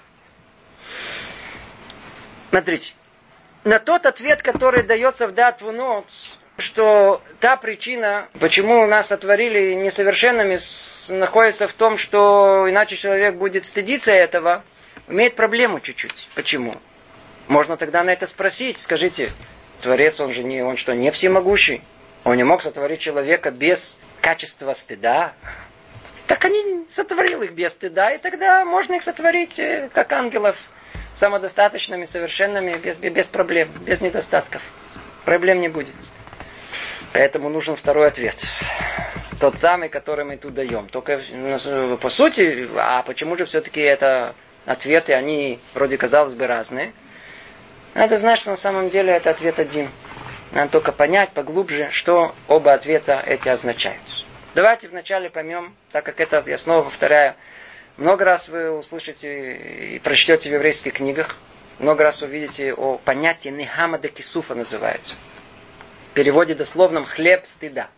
[2.50, 2.94] Смотрите.
[3.64, 6.06] На тот ответ, который дается в датву нот,
[6.58, 10.60] что та причина, почему нас отворили несовершенными,
[11.12, 14.64] находится в том, что иначе человек будет стыдиться этого,
[15.08, 16.30] имеет проблему чуть-чуть.
[16.36, 16.74] Почему?
[17.48, 18.78] Можно тогда на это спросить.
[18.78, 19.32] Скажите,
[19.82, 21.82] Творец, он же не, он что, не всемогущий?
[22.24, 25.34] Он не мог сотворить человека без качества стыда?
[26.28, 30.58] Так они сотворил их без стыда, и тогда можно их сотворить э, как ангелов,
[31.14, 34.62] самодостаточными, совершенными, без, без проблем, без недостатков.
[35.24, 35.96] Проблем не будет.
[37.14, 38.44] Поэтому нужен второй ответ.
[39.40, 40.88] Тот самый, который мы тут даем.
[40.88, 44.34] Только э, по сути, а почему же все-таки это
[44.66, 46.94] ответы, они вроде казалось бы разные.
[47.94, 49.90] Надо знать, что на самом деле это ответ один.
[50.52, 54.02] Надо только понять поглубже, что оба ответа эти означают.
[54.56, 57.36] Давайте вначале поймем, так как это, я снова повторяю,
[57.98, 61.36] Много раз вы услышите и прочтете в еврейских книгах,
[61.78, 65.16] много раз увидите о понятии Нехама де Кисуфа называется.
[66.12, 67.90] В переводе дословном хлеб стыда.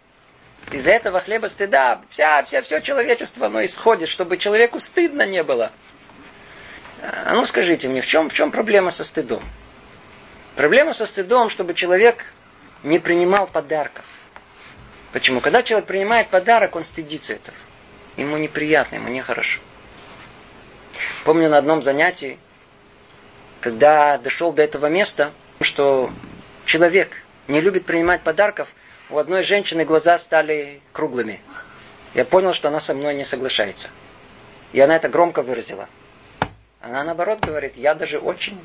[0.71, 5.71] Из-за этого хлеба стыда вся, вся, все человечество оно исходит, чтобы человеку стыдно не было.
[7.03, 9.43] А ну скажите мне, в чем, в чем проблема со стыдом?
[10.55, 12.25] Проблема со стыдом, чтобы человек
[12.81, 14.05] не принимал подарков.
[15.17, 15.41] Почему?
[15.41, 17.57] Когда человек принимает подарок, он стыдится этого.
[18.17, 19.59] Ему неприятно, ему нехорошо.
[21.23, 22.37] Помню на одном занятии,
[23.59, 26.11] когда дошел до этого места, что
[26.67, 27.09] человек
[27.47, 28.67] не любит принимать подарков,
[29.09, 31.41] у одной женщины глаза стали круглыми.
[32.13, 33.89] Я понял, что она со мной не соглашается.
[34.71, 35.89] И она это громко выразила.
[36.79, 38.59] Она наоборот говорит, я даже очень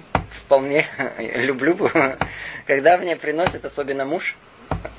[0.45, 0.87] вполне
[1.19, 1.79] люблю,
[2.67, 4.37] когда мне приносит, особенно муж,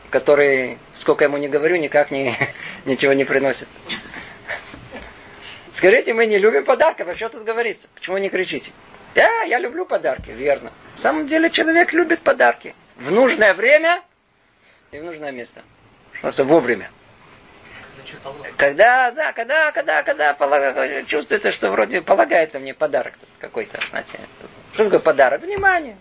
[0.10, 2.36] который, сколько ему не говорю, никак не,
[2.86, 3.68] ничего не приносит.
[5.74, 7.88] Скажите, мы не любим подарков, а что тут говорится?
[7.96, 8.72] Почему не кричите?
[9.16, 10.72] Да, я люблю подарки, верно.
[10.96, 12.76] В самом деле человек любит подарки.
[12.96, 14.02] В нужное время
[14.92, 15.62] и в нужное место.
[16.22, 16.90] Просто вовремя.
[18.58, 24.20] Когда, да, когда, когда, когда чувствуется, что вроде полагается мне подарок какой-то, знаете.
[24.74, 25.42] Что такое подарок?
[25.42, 25.98] Внимание.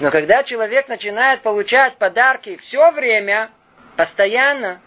[0.00, 3.50] Но когда человек начинает получать подарки все время,
[3.96, 4.80] постоянно,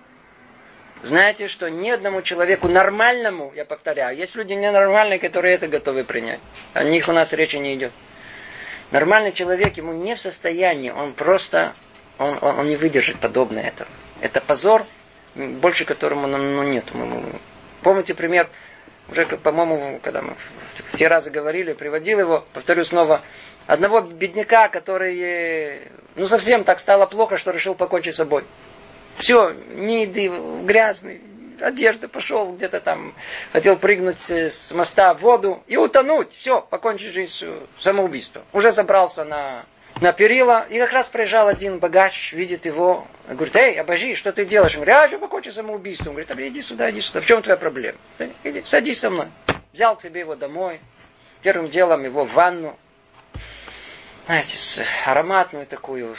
[1.04, 6.40] знаете, что ни одному человеку нормальному, я повторяю, есть люди ненормальные, которые это готовы принять.
[6.74, 7.92] О них у нас речи не идет.
[8.92, 11.74] Нормальный человек, ему не в состоянии, он просто,
[12.18, 13.90] он, он, он не выдержит подобное этого.
[14.20, 14.86] Это позор,
[15.36, 16.86] больше которому ну, нет.
[17.82, 18.50] Помните пример,
[19.12, 20.36] уже, по-моему, когда мы
[20.92, 23.22] в те разы говорили, приводил его, повторю снова,
[23.68, 28.44] одного бедняка, который, ну, совсем так стало плохо, что решил покончить с собой.
[29.18, 30.32] Все, ни еды,
[30.64, 31.22] грязный,
[31.62, 33.14] одежда, пошел где-то там,
[33.52, 36.34] хотел прыгнуть с моста в воду и утонуть.
[36.36, 37.48] Все, покончить жизнь
[37.80, 38.44] самоубийством.
[38.54, 39.66] Уже забрался на,
[40.02, 44.46] на перила, и как раз проезжал один богач, видит его, говорит, эй, обожи, что ты
[44.46, 44.76] делаешь?
[44.76, 46.10] Он говорит, а, что покончил самоубийством?
[46.10, 47.98] Он говорит, а, иди сюда, иди сюда, в чем твоя проблема?
[48.44, 49.28] Иди, садись со мной.
[49.74, 50.80] Взял к себе его домой,
[51.42, 52.78] первым делом его в ванну,
[54.26, 56.16] знаете, ароматную такую,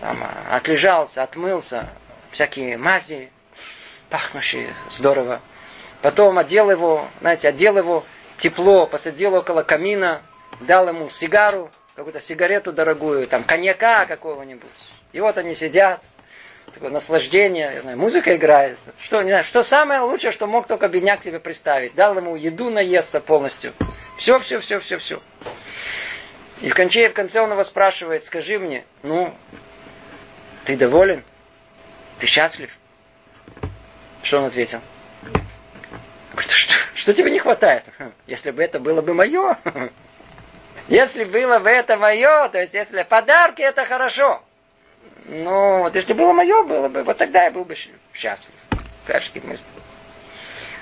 [0.00, 0.18] там,
[0.50, 1.88] отлежался, отмылся,
[2.32, 3.30] всякие мази,
[4.10, 5.40] пахнущие здорово.
[6.02, 8.04] Потом одел его, знаете, одел его
[8.36, 10.22] тепло, посадил около камина,
[10.60, 14.70] дал ему сигару, какую-то сигарету дорогую, там, коньяка какого-нибудь.
[15.12, 16.00] И вот они сидят,
[16.72, 18.78] такое наслаждение, я знаю, музыка играет.
[19.00, 21.94] Что, не знаю, что самое лучшее, что мог только бедняк тебе представить.
[21.94, 23.72] Дал ему еду наесться полностью.
[24.18, 25.22] Все, все, все, все, все.
[26.60, 29.32] И в конце, в конце он его спрашивает, скажи мне, ну,
[30.64, 31.22] ты доволен?
[32.18, 32.70] Ты счастлив?
[34.22, 34.80] Что он ответил?
[36.32, 37.84] Говорит, что, что тебе не хватает?
[38.26, 39.58] Если бы это было бы мое.
[40.88, 44.42] Если было бы это мое, то есть если подарки, это хорошо.
[45.26, 47.74] Ну, вот если было мое, было бы, вот тогда я был бы
[48.12, 48.54] счастлив.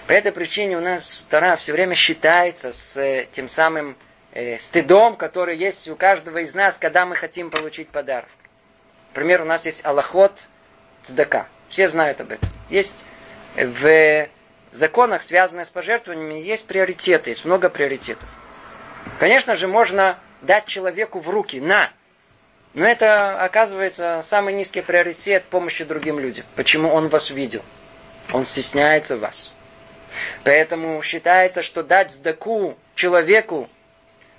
[0.06, 3.96] По этой причине у нас Тара все время считается с э, тем самым
[4.32, 8.28] э, стыдом, который есть у каждого из нас, когда мы хотим получить подарок.
[9.10, 10.32] Например, у нас есть Аллахот
[11.04, 11.46] Цдака.
[11.68, 12.48] Все знают об этом.
[12.68, 13.04] Есть
[13.54, 14.28] в
[14.72, 18.28] законах, связанных с пожертвованиями, есть приоритеты, есть много приоритетов.
[19.18, 21.90] Конечно же, можно дать человеку в руки, на.
[22.74, 26.44] Но это, оказывается, самый низкий приоритет помощи другим людям.
[26.56, 27.62] Почему он вас видел?
[28.32, 29.52] Он стесняется вас.
[30.44, 33.68] Поэтому считается, что дать сдаку человеку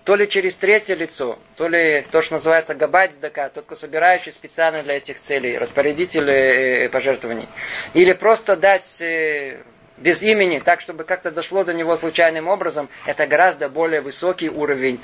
[0.03, 4.83] то ли через третье лицо, то ли то, что называется габайт сдака, только собирающий специально
[4.83, 7.47] для этих целей, распорядитель э, пожертвований.
[7.93, 9.61] Или просто дать э,
[10.03, 14.99] без имени, так, чтобы как-то дошло до него случайным образом, это гораздо более высокий уровень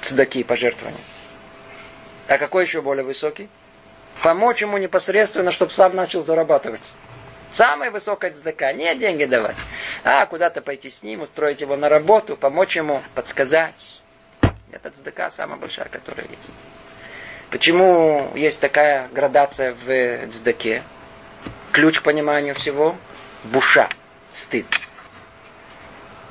[0.00, 1.00] цдаки пожертвования.
[2.28, 3.48] А какой еще более высокий?
[4.22, 6.92] Помочь ему непосредственно, чтобы сам начал зарабатывать.
[7.52, 8.72] Самая высокая цдака.
[8.72, 9.56] Не деньги давать.
[10.04, 14.00] А куда-то пойти с ним, устроить его на работу, помочь ему, подсказать.
[14.70, 16.54] Это цдака самая большая, которая есть.
[17.50, 20.84] Почему есть такая градация в цдаке?
[21.72, 22.94] Ключ к пониманию всего–
[23.44, 23.88] буша,
[24.36, 24.66] стыд.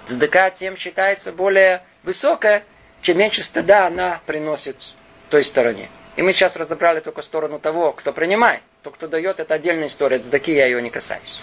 [0.06, 2.64] Цдака тем считается более высокая,
[3.02, 4.94] чем меньше стыда она приносит
[5.30, 5.90] той стороне.
[6.16, 8.62] И мы сейчас разобрали только сторону того, кто принимает.
[8.84, 10.20] То, кто дает, это отдельная история.
[10.20, 11.40] Цдаки я ее не касаюсь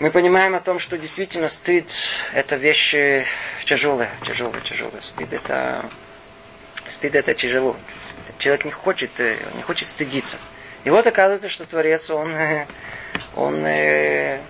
[0.00, 1.92] мы понимаем о том, что действительно стыд–
[2.34, 2.94] это вещь
[3.66, 5.02] тяжелая, тяжелая, тяжелая.
[5.02, 5.84] Стыд– это,
[6.88, 7.76] стыд– это тяжело.
[8.38, 10.38] Человек не хочет, э, не хочет стыдиться.
[10.84, 12.66] И вот оказывается, что Творец, он, э,
[13.36, 14.40] он э,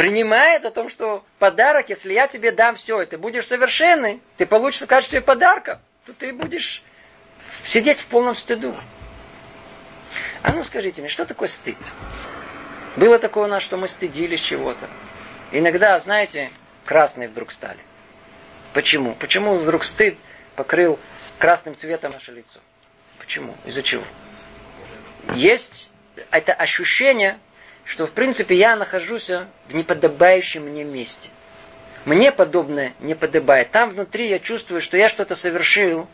[0.00, 4.46] принимает о том, что подарок, если я тебе дам все, и ты будешь совершенный, ты
[4.46, 6.82] получишь в качестве подарка, то ты будешь
[7.66, 8.74] сидеть в полном стыду.
[10.40, 11.76] А ну скажите мне, что такое стыд?
[12.96, 14.88] Было такое у нас, что мы стыдились чего-то.
[15.52, 16.50] Иногда, знаете,
[16.86, 17.80] красные вдруг стали.
[18.72, 19.14] Почему?
[19.16, 20.16] Почему вдруг стыд
[20.56, 20.98] покрыл
[21.38, 22.58] красным цветом наше лицо?
[23.18, 23.54] Почему?
[23.66, 24.04] Из-за чего?
[25.34, 25.90] Есть
[26.30, 27.38] это ощущение,
[27.90, 31.28] что в принципе я нахожусь в неподобающем мне месте.
[32.04, 33.72] Мне подобное не подобает.
[33.72, 36.06] Там внутри я чувствую, что я что-то совершил,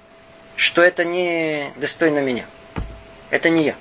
[0.57, 2.47] что это не достойно меня.
[3.29, 3.75] Это не я.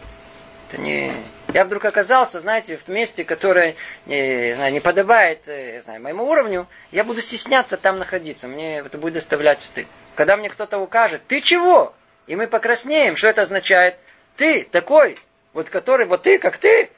[0.67, 1.13] Это не...
[1.53, 3.75] Я вдруг оказался, знаете, в месте, которое
[4.07, 8.49] не, не подобает э, знаю, моему уровню, я буду стесняться там находиться.
[8.49, 9.87] Мне это будет доставлять стыд.
[10.15, 11.93] Когда мне кто-то укажет, ты чего?
[12.27, 13.15] И мы покраснеем.
[13.15, 13.95] Что это означает?
[14.35, 15.17] Ты такой,
[15.53, 16.89] вот который, вот ты, как ты.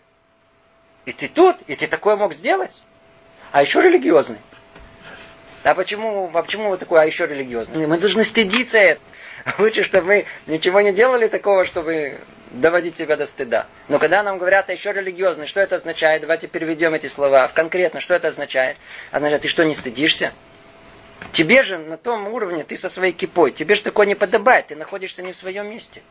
[1.08, 2.84] И ты тут, и ты такое мог сделать.
[3.54, 4.40] А еще религиозный.
[5.64, 7.88] А почему, а почему вы такой, а еще религиозный?
[7.88, 9.06] Мы должны стыдиться этого.
[9.58, 12.20] Лучше, чтобы мы ничего не делали такого, чтобы
[12.52, 13.68] доводить себя до стыда.
[13.88, 16.24] Но когда нам говорят, а еще религиозный, что это означает?
[16.24, 17.48] Давайте переведем эти слова.
[17.48, 18.76] Конкретно, что это означает?
[19.10, 20.34] Означает, ты что, не стыдишься?
[21.32, 24.76] Тебе же на том уровне, ты со своей кипой, тебе же такое не подобает, ты
[24.76, 26.02] находишься не в своем месте.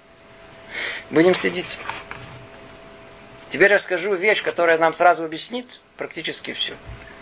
[1.11, 1.78] Будем стыдиться.
[3.57, 6.74] Теперь расскажу вещь, которая нам сразу объяснит практически все.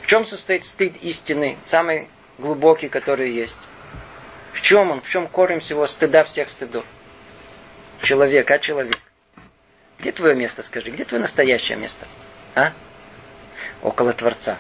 [0.03, 2.09] В чем состоит стыд истины, самый
[2.39, 3.61] глубокий, который есть?
[4.53, 5.01] В чем он?
[5.01, 6.85] В чем корень всего стыда всех стыдов?
[8.03, 8.99] Человек, а человек?
[10.01, 10.91] Где твое место, скажи?
[10.91, 12.09] Где твое настоящее место?
[12.57, 12.73] А?
[13.81, 14.59] Около Творца.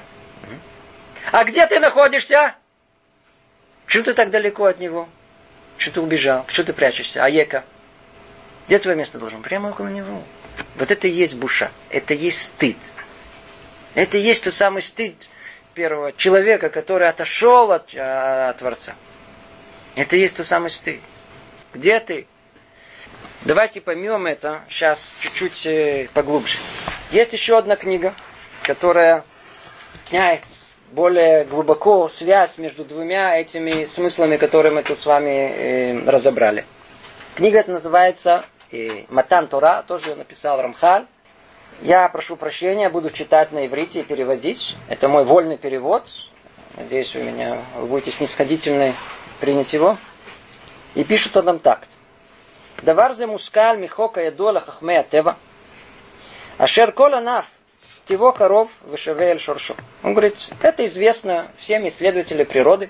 [1.32, 2.54] А где ты находишься?
[3.86, 5.08] Почему ты так далеко от него?
[5.76, 6.44] Почему ты убежал?
[6.44, 7.24] Почему ты прячешься?
[7.24, 7.64] А Ека?
[8.68, 9.42] Где твое место должен?
[9.42, 10.22] Прямо около него.
[10.76, 11.70] Вот это и есть буша.
[11.90, 12.76] Это и есть стыд.
[13.94, 15.16] Это и есть тот самый стыд
[15.74, 18.94] первого человека, который отошел от, от Творца.
[19.96, 21.00] Это и есть тот самый стыд.
[21.72, 22.26] Где ты?
[23.42, 26.56] Давайте поймем это сейчас чуть-чуть э, поглубже.
[27.10, 28.14] Есть еще одна книга,
[28.62, 29.24] которая
[30.06, 30.42] сняет
[30.92, 36.64] более глубоко связь между двумя этими смыслами, которые мы тут с вами э, разобрали.
[37.34, 41.05] Книга эта называется э, Матан Тора, тоже ее написал Рамхаль.
[41.81, 44.75] Я прошу прощения, буду читать на иврите и переводить.
[44.89, 46.03] Это мой вольный перевод.
[46.75, 48.93] Надеюсь, вы меня вы будете снисходительны
[49.39, 49.97] принять его.
[50.95, 51.87] И пишет он нам так.
[52.83, 55.31] דבר זה מושכל מחוק הידוע לחכמי הטבע,
[56.57, 57.45] אשר כל ענף
[58.05, 59.75] טיבו קרוב ושווה אל шоршо.
[60.03, 62.89] Он говорит, это известно всем исследователям природы,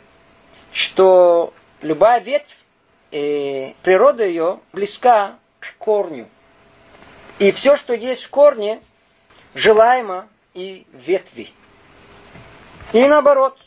[0.71, 2.55] что любая ветвь,
[3.11, 5.42] э, природа ее близка к
[5.84, 6.28] корню.
[7.38, 8.80] И все, что есть в корне,
[9.54, 11.52] желаемо и ветви.
[12.94, 13.58] И наоборот,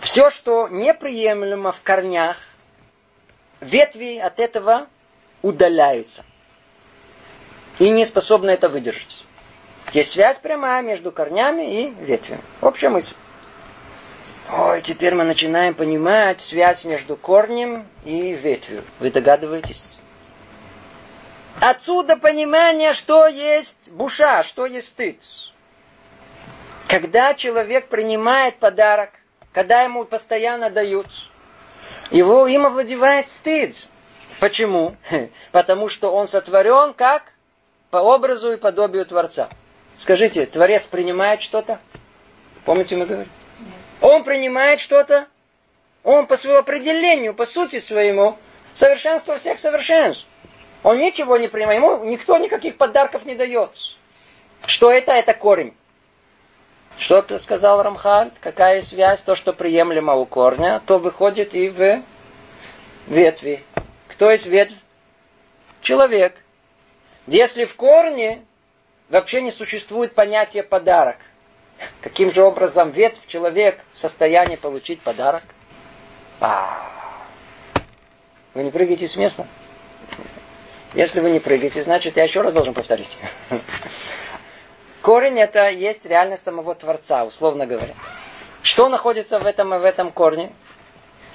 [0.00, 2.38] все, что неприемлемо в корнях,
[3.60, 4.86] ветви от этого
[5.42, 6.24] удаляются.
[7.78, 9.24] И не способны это выдержать.
[9.92, 12.40] Есть связь прямая между корнями и ветвями.
[12.62, 13.12] Общая мысль.
[14.50, 18.82] Ой, теперь мы начинаем понимать связь между корнем и ветвью.
[18.98, 19.98] Вы догадываетесь?
[21.60, 25.18] Отсюда понимание, что есть буша, что есть стыд.
[26.88, 29.10] Когда человек принимает подарок,
[29.52, 31.06] когда ему постоянно дают,
[32.10, 33.86] его им овладевает стыд.
[34.40, 34.96] Почему?
[35.52, 37.32] Потому что он сотворен как?
[37.90, 39.48] По образу и подобию Творца.
[39.98, 41.78] Скажите, Творец принимает что-то?
[42.64, 43.30] Помните, мы говорим?
[44.00, 45.26] Он принимает что-то?
[46.02, 48.36] Он по своему определению, по сути своему,
[48.72, 50.26] совершенство всех совершенств.
[50.82, 53.70] Он ничего не принимает, ему никто никаких подарков не дает.
[54.66, 55.12] Что это?
[55.12, 55.74] Это корень.
[56.98, 58.32] Что ты сказал Рамхаль?
[58.40, 59.20] Какая связь?
[59.20, 62.02] То, что приемлемо у корня, то выходит и в
[63.06, 63.64] ветви.
[64.08, 64.74] Кто есть ветвь?
[65.80, 66.34] Человек.
[67.26, 68.44] Если в корне
[69.08, 71.16] вообще не существует понятия подарок,
[72.00, 75.42] каким же образом ветвь человек в состоянии получить подарок?
[76.40, 76.88] А,
[78.54, 79.46] вы не прыгаете с места?
[80.94, 83.16] Если вы не прыгаете, значит, я еще раз должен повторить.
[85.02, 87.94] Корень это есть реальность самого Творца, условно говоря.
[88.62, 90.52] Что находится в этом в этом корне?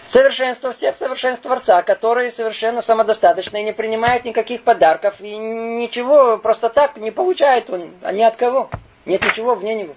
[0.08, 6.98] совершенство всех совершенств Творца, который совершенно самодостаточный, не принимает никаких подарков и ничего просто так
[6.98, 8.70] не получает он, а ни от кого.
[9.06, 9.96] Нет ничего вне него.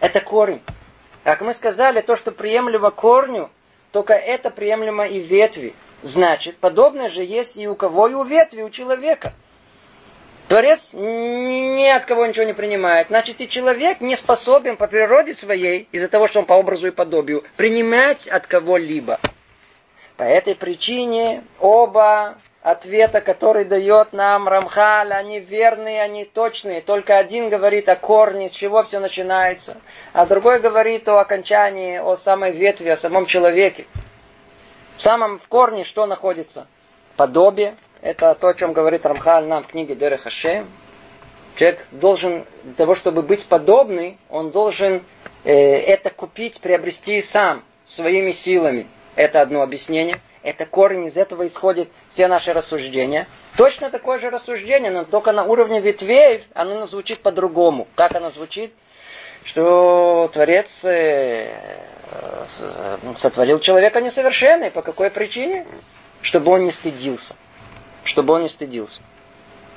[0.00, 0.60] Это корень.
[1.22, 3.50] Как мы сказали, то, что приемлемо корню,
[3.92, 5.72] только это приемлемо и ветви.
[6.04, 9.32] Значит, подобное же есть и у кого, и у ветви, у человека.
[10.48, 13.06] Творец ни от кого ничего не принимает.
[13.08, 16.90] Значит, и человек не способен по природе своей, из-за того, что он по образу и
[16.90, 19.18] подобию, принимать от кого-либо.
[20.18, 26.82] По этой причине оба ответа, который дает нам Рамхаль, они верные, они точные.
[26.82, 29.78] Только один говорит о корне, с чего все начинается,
[30.12, 33.86] а другой говорит о окончании, о самой ветви, о самом человеке.
[34.96, 36.66] В самом в корне что находится?
[37.16, 37.76] Подобие.
[38.00, 40.68] Это то, о чем говорит Рамхаль нам в книге Дере Хашем.
[41.56, 45.02] Человек должен, для того, чтобы быть подобный, он должен
[45.44, 48.86] э, это купить, приобрести сам, своими силами.
[49.14, 50.20] Это одно объяснение.
[50.42, 53.26] Это корень, из этого исходит все наши рассуждения.
[53.56, 57.88] Точно такое же рассуждение, но только на уровне ветвей оно звучит по-другому.
[57.94, 58.72] Как оно звучит?
[59.44, 61.56] Что Творец э,
[63.16, 64.70] сотворил человека несовершенный.
[64.70, 65.66] По какой причине?
[66.22, 67.34] Чтобы он не стыдился.
[68.04, 69.00] Чтобы он не стыдился.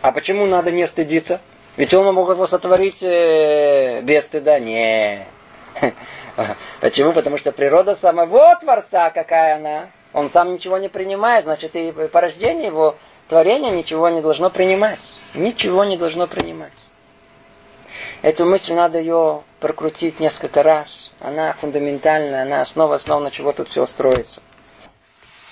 [0.02, 1.40] А почему надо не стыдиться?
[1.76, 4.60] Ведь он мог его сотворить э, без стыда.
[4.60, 5.26] Не.
[6.82, 7.14] Почему?
[7.14, 12.68] Потому что природа самого Творца, какая она, он сам ничего не принимает, значит и порождение
[12.68, 12.96] его
[13.28, 15.00] творения ничего не должно принимать.
[15.34, 16.74] Ничего не должно принимать.
[18.24, 21.14] Эту мысль надо ее прокрутить несколько раз.
[21.20, 24.42] Она фундаментальная, она основа основ, на чего тут все строится.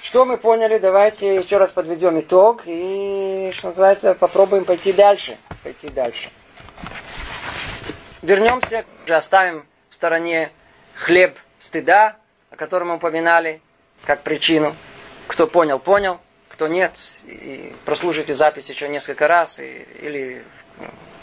[0.01, 0.77] Что мы поняли?
[0.77, 5.37] Давайте еще раз подведем итог и, что называется, попробуем пойти дальше.
[5.63, 6.29] Пойти дальше.
[8.21, 10.51] Вернемся, оставим в стороне
[10.95, 12.17] хлеб стыда,
[12.49, 13.61] о котором мы упоминали,
[14.05, 14.75] как причину.
[15.27, 16.19] Кто понял, понял.
[16.49, 16.93] Кто нет,
[17.25, 20.45] и прослушайте запись еще несколько раз, и, или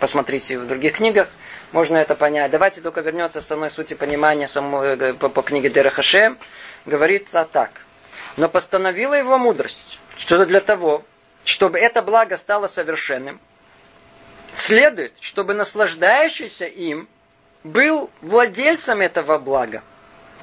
[0.00, 1.28] посмотрите в других книгах,
[1.72, 2.50] можно это понять.
[2.50, 6.38] Давайте только вернется к основной сути понимания самой, э, по, по книге Дерахашем.
[6.86, 7.70] Говорится так.
[8.36, 11.04] Но постановила его мудрость, что для того,
[11.44, 13.40] чтобы это благо стало совершенным,
[14.54, 17.08] следует, чтобы наслаждающийся им
[17.64, 19.82] был владельцем этого блага.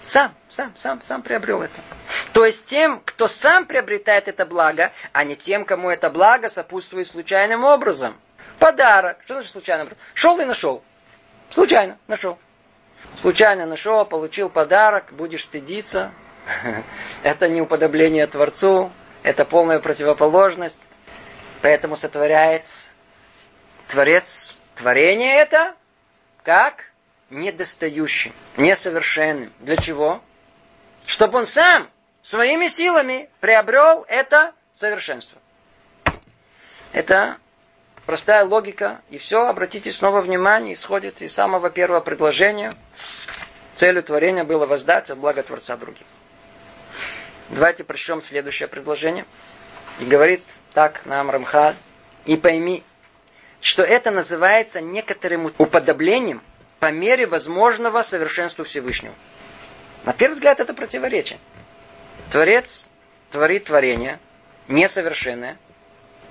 [0.01, 1.81] Сам, сам, сам, сам приобрел это.
[2.31, 7.07] То есть тем, кто сам приобретает это благо, а не тем, кому это благо сопутствует
[7.07, 8.15] случайным образом.
[8.59, 9.17] Подарок.
[9.23, 10.03] Что значит случайным образом?
[10.13, 10.83] Шел и нашел.
[11.49, 12.37] Случайно нашел.
[13.15, 16.11] Случайно нашел, получил подарок, будешь стыдиться.
[17.23, 18.91] Это не уподобление Творцу,
[19.23, 20.81] это полная противоположность.
[21.61, 22.65] Поэтому сотворяет
[23.89, 25.75] Творец творение это
[26.43, 26.85] как?
[27.29, 29.53] недостающим, несовершенным.
[29.59, 30.21] Для чего?
[31.05, 31.89] Чтобы он сам
[32.21, 35.37] своими силами приобрел это совершенство.
[36.91, 37.37] Это
[38.09, 39.01] простая логика.
[39.11, 42.73] И все, обратите снова внимание, исходит из самого первого предложения.
[43.75, 46.07] Целью творения было воздать от блага Творца другим.
[47.49, 49.25] Давайте прочтем следующее предложение.
[49.99, 50.41] И говорит
[50.73, 51.75] так нам Рамхаль.
[52.25, 52.83] И пойми,
[53.61, 56.41] что это называется некоторым уподоблением
[56.79, 59.13] по мере возможного совершенства Всевышнего.
[60.05, 61.37] На первый взгляд это противоречие.
[62.31, 62.89] Творец
[63.29, 64.19] творит творение
[64.67, 65.59] несовершенное,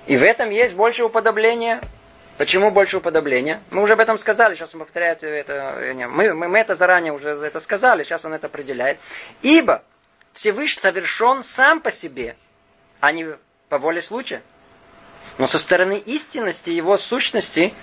[0.07, 1.81] и в этом есть больше уподобления.
[2.37, 3.61] Почему больше уподобления?
[3.69, 5.93] Мы уже об этом сказали, сейчас он повторяет это.
[6.09, 8.97] Мы, мы, мы это заранее уже это сказали, сейчас он это определяет.
[9.41, 9.83] Ибо
[10.33, 12.37] Всевышний совершен сам по себе,
[13.01, 13.35] а не
[13.67, 14.41] по воле случая.
[15.37, 17.73] Но со стороны истинности его сущности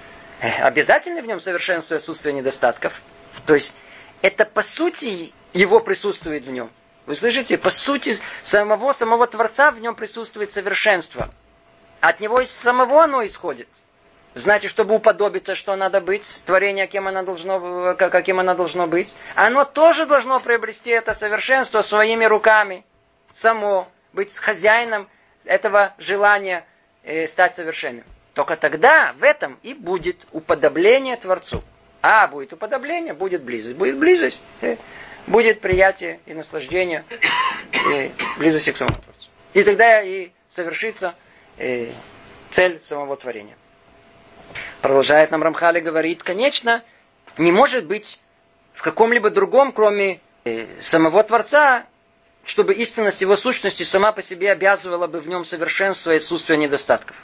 [0.61, 3.01] обязательно в нем совершенство и отсутствие недостатков.
[3.47, 3.77] То есть
[4.23, 6.71] это по сути его присутствует в нем.
[7.07, 7.57] Вы слышите?
[7.57, 11.31] По сути самого самого Творца в нем присутствует совершенство.
[12.01, 13.69] От него из самого оно исходит.
[14.35, 19.65] Значит, чтобы уподобиться, что надо быть, творение, кем оно должно, каким оно должно быть, оно
[19.65, 22.85] тоже должно приобрести это совершенство своими руками.
[23.33, 25.09] Само быть хозяином
[25.45, 26.67] этого желания
[27.03, 28.05] э, стать совершенным.
[28.35, 31.65] Только тогда в этом и будет уподобление Творцу.
[32.03, 33.77] А будет уподобление, будет близость.
[33.77, 34.77] Будет близость, э,
[35.27, 37.07] будет приятие и наслаждение
[37.91, 39.31] и близости к самому Творцу.
[39.55, 41.15] И тогда и совершится
[41.59, 41.91] э,
[42.51, 43.57] цель самого творения.
[44.81, 46.83] Продолжает нам Рамхали говорит, конечно,
[47.39, 48.19] не может быть
[48.75, 51.87] в каком-либо другом, кроме э, самого Творца,
[52.45, 57.17] чтобы истинность его сущности сама по себе обязывала бы в нем совершенство и отсутствие недостатков.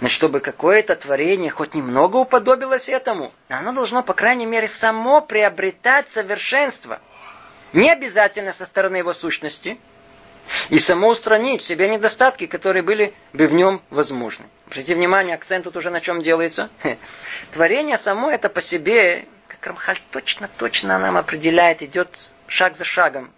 [0.00, 6.10] Но чтобы какое-то творение хоть немного уподобилось этому, оно должно, по крайней мере, само приобретать
[6.10, 7.00] совершенство.
[7.72, 9.78] Не обязательно со стороны его сущности,
[10.70, 14.44] и само устранить в себе недостатки, которые были бы в нем возможны.
[14.66, 16.70] Обратите внимание, акцент тут уже на чем делается.
[17.52, 23.32] Творение само это по себе, как Рамхаль точно-точно нам определяет, идет шаг за шагом.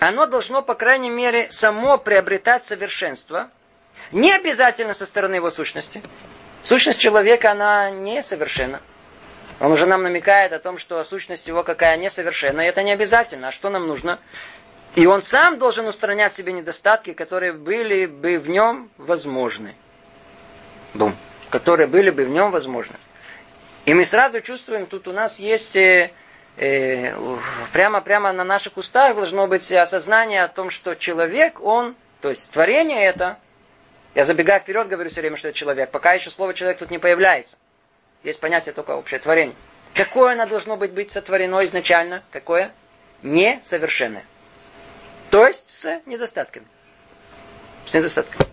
[0.00, 3.50] Оно должно, по крайней мере, само приобретать совершенство,
[4.12, 6.02] не обязательно со стороны его сущности.
[6.62, 8.80] Сущность человека, она несовершенна.
[9.60, 12.60] Он уже нам намекает о том, что сущность его какая несовершенна.
[12.60, 13.48] И это не обязательно.
[13.48, 14.18] А что нам нужно?
[14.98, 19.76] И он сам должен устранять себе недостатки, которые были бы в нем возможны.
[20.92, 21.16] Бум.
[21.50, 22.96] Которые были бы в нем возможны.
[23.84, 26.10] И мы сразу чувствуем, тут у нас есть э,
[26.56, 27.14] э,
[27.72, 33.04] прямо на наших устах должно быть осознание о том, что человек, он, то есть творение
[33.04, 33.38] это,
[34.16, 36.98] я забегая вперед, говорю все время, что это человек, пока еще слово человек тут не
[36.98, 37.56] появляется.
[38.24, 39.54] Есть понятие только общее творение.
[39.94, 42.24] Какое оно должно быть, быть сотворено изначально?
[42.32, 42.72] Какое?
[43.22, 44.24] Несовершенное.
[45.30, 46.66] То есть с недостатками.
[47.86, 48.48] С недостатками.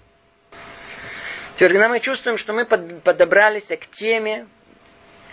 [1.56, 4.48] Теперь, когда мы чувствуем, что мы подобрались к теме,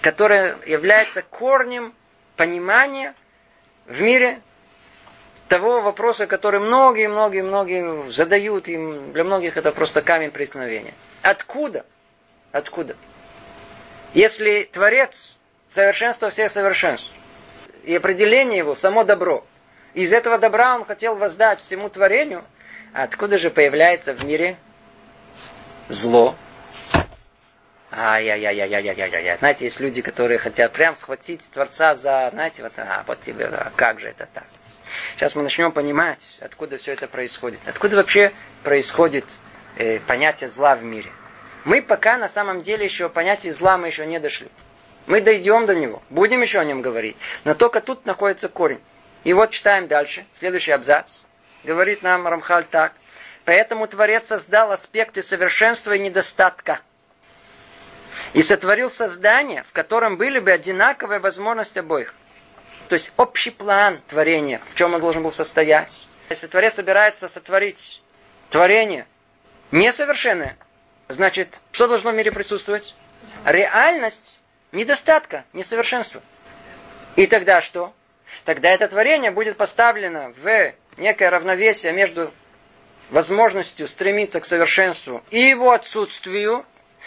[0.01, 1.95] которая является корнем
[2.37, 3.15] понимания
[3.87, 4.41] в мире
[5.49, 10.95] того вопроса, который многие, многие, многие задают, им для многих это просто камень преткновения.
[11.23, 11.85] Откуда?
[12.53, 12.97] Откуда?
[14.15, 15.39] Если Творец
[15.69, 17.11] совершенство всех совершенств,
[17.85, 19.45] и определение его само добро,
[19.95, 22.45] из этого добра он хотел воздать всему творению,
[22.93, 24.57] откуда же появляется в мире
[25.89, 26.35] зло?
[27.95, 29.37] Ай-яй-яй-яй-яй-яй-яй.
[29.37, 33.71] Знаете, есть люди, которые хотят прям схватить Творца за, знаете, вот, а, вот тебе, а
[33.77, 34.45] как же это так?
[35.15, 37.61] Сейчас мы начнем понимать, откуда все это происходит.
[37.67, 38.33] Откуда вообще
[38.63, 39.27] происходит
[39.77, 41.11] э, понятие зла в мире.
[41.65, 44.49] Мы пока на самом деле еще понятие зла мы еще не дошли.
[45.07, 47.17] Мы дойдем до него, будем еще о нем говорить.
[47.45, 48.81] Но только тут находится корень.
[49.25, 51.21] И вот читаем дальше, следующий абзац.
[51.65, 52.93] Говорит нам Рамхаль так.
[53.45, 56.81] Поэтому Творец создал аспекты совершенства и недостатка.
[58.35, 62.15] И сотворил создание, в котором были бы одинаковые возможности обоих.
[62.89, 66.07] То есть общий план творения, в чем он должен был состоять.
[66.29, 68.03] Если Творец собирается сотворить
[68.51, 69.07] творение
[69.71, 70.57] несовершенное,
[71.09, 72.95] значит, что должно в мире присутствовать?
[73.45, 74.41] Реальность
[74.73, 76.23] недостатка, несовершенства.
[77.17, 77.95] И тогда что?
[78.45, 82.33] Тогда это творение будет поставлено в некое равновесие между
[83.11, 86.65] возможностью стремиться к совершенству и его отсутствию,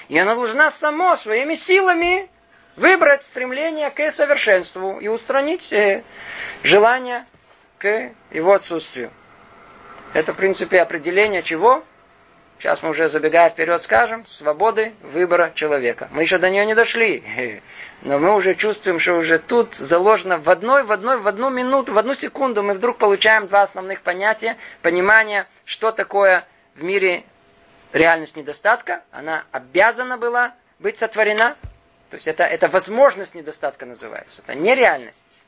[0.07, 2.29] и она должна само своими силами
[2.75, 6.03] выбрать стремление к совершенству и устранить э,
[6.63, 7.25] желание
[7.77, 9.11] к его отсутствию.
[10.13, 11.83] Это, в принципе, определение чего?
[12.59, 16.07] Сейчас мы уже забегая вперед скажем, свободы выбора человека.
[16.11, 17.61] Мы еще до нее не дошли.
[18.01, 21.93] Но мы уже чувствуем, что уже тут заложено в одной, в одной, в одну минуту,
[21.93, 24.57] в одну секунду мы вдруг получаем два основных понятия.
[24.81, 27.23] Понимание, что такое в мире
[27.93, 29.03] реальность недостатка.
[29.11, 31.55] Она обязана была быть сотворена.
[32.09, 34.41] То есть это, это возможность недостатка называется.
[34.43, 35.41] Это не реальность.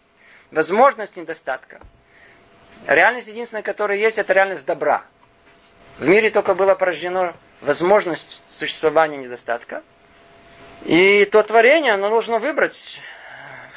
[0.52, 1.80] Возможность недостатка.
[2.88, 5.04] Реальность единственная, которая есть, это реальность добра.
[6.00, 9.84] В мире только было порождено возможность существования недостатка.
[10.86, 13.02] И то творение, оно нужно выбрать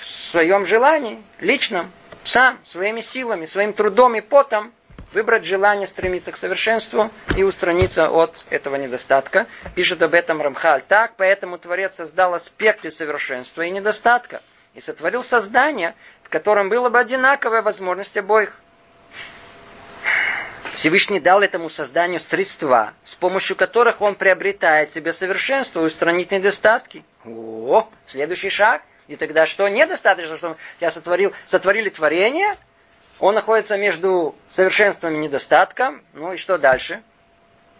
[0.01, 1.91] в своем желании, личном,
[2.25, 4.73] сам, своими силами, своим трудом и потом,
[5.13, 9.47] выбрать желание стремиться к совершенству и устраниться от этого недостатка.
[9.75, 14.43] Пишет об этом Рамхаль так, поэтому Творец создал аспекты совершенства и недостатка
[14.75, 18.55] и сотворил создание, в котором было бы одинаковая возможность обоих.
[20.81, 27.05] Всевышний дал этому созданию средства, с помощью которых он приобретает себе совершенство и устранит недостатки.
[27.27, 28.81] О, следующий шаг.
[29.07, 29.69] И тогда что?
[29.69, 32.57] Недостаточно, что я сотворил, сотворили творение,
[33.19, 36.03] он находится между совершенством и недостатком.
[36.15, 37.03] Ну и что дальше?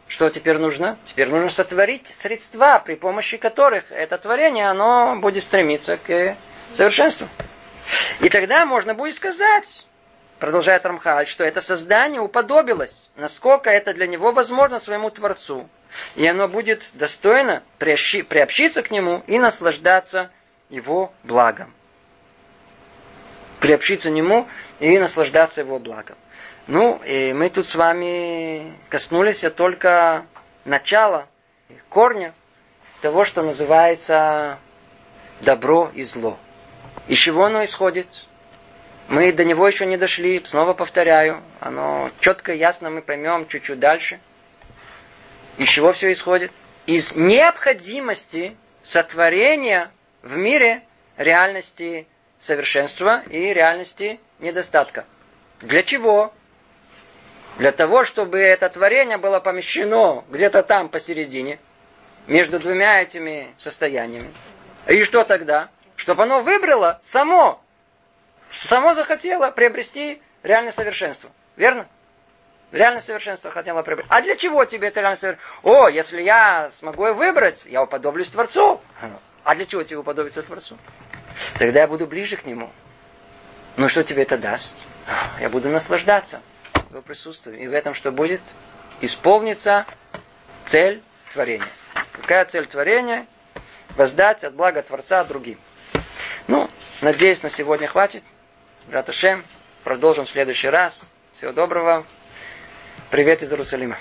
[0.07, 0.99] Что теперь нужно?
[1.07, 6.37] Теперь нужно сотворить средства, при помощи которых это творение, оно будет стремиться к
[6.75, 7.31] совершенству.
[8.21, 9.87] И тогда можно будет сказать,
[10.41, 15.69] продолжает Рамхаль, что это создание уподобилось, насколько это для него возможно своему Творцу.
[16.17, 20.31] И оно будет достойно приобщиться к нему и наслаждаться
[20.71, 21.73] его благом.
[23.61, 24.49] Приобщиться к нему
[24.81, 26.17] и наслаждаться его благом.
[26.67, 30.25] Ну, и мы тут с вами коснулись только
[30.65, 31.27] начала,
[31.89, 32.33] корня
[33.01, 34.59] того, что называется
[35.41, 36.39] добро и зло.
[37.09, 38.07] Из чего оно исходит?
[39.11, 41.43] Мы до него еще не дошли, снова повторяю.
[41.59, 44.21] Оно четко, ясно мы поймем чуть-чуть дальше.
[45.59, 46.53] Из чего все исходит?
[46.87, 49.91] Из необходимости сотворения
[50.23, 50.83] в мире
[51.17, 52.07] реальности
[52.39, 55.05] совершенства и реальности недостатка.
[55.61, 56.33] Для чего?
[57.59, 61.59] Для того, чтобы это творение было помещено где-то там посередине,
[62.29, 64.33] между двумя этими состояниями.
[64.87, 65.69] И что тогда?
[65.97, 67.60] Чтобы оно выбрало само
[68.51, 71.31] само захотело приобрести реальное совершенство.
[71.57, 71.87] Верно?
[72.73, 74.13] Реальное совершенство хотела приобрести.
[74.13, 75.61] А для чего тебе это реальное совершенство?
[75.63, 78.81] О, если я смогу выбрать, я уподоблюсь Творцу.
[79.43, 80.77] А для чего тебе уподобиться Творцу?
[81.59, 82.71] Тогда я буду ближе к Нему.
[83.77, 84.87] Ну что тебе это даст?
[85.41, 86.43] Я буду наслаждаться
[86.91, 87.59] его присутствием.
[87.59, 88.41] И в этом что будет?
[89.01, 89.87] Исполнится
[90.67, 91.69] цель творения.
[92.13, 93.27] Какая цель творения?
[93.97, 95.59] Воздать от блага Творца другим.
[96.47, 96.71] Ну,
[97.01, 98.23] надеюсь, на сегодня хватит.
[98.91, 99.45] Раташем.
[99.85, 101.01] Продолжим в следующий раз.
[101.33, 102.05] Всего доброго.
[103.11, 103.97] Привет из Иерусалима.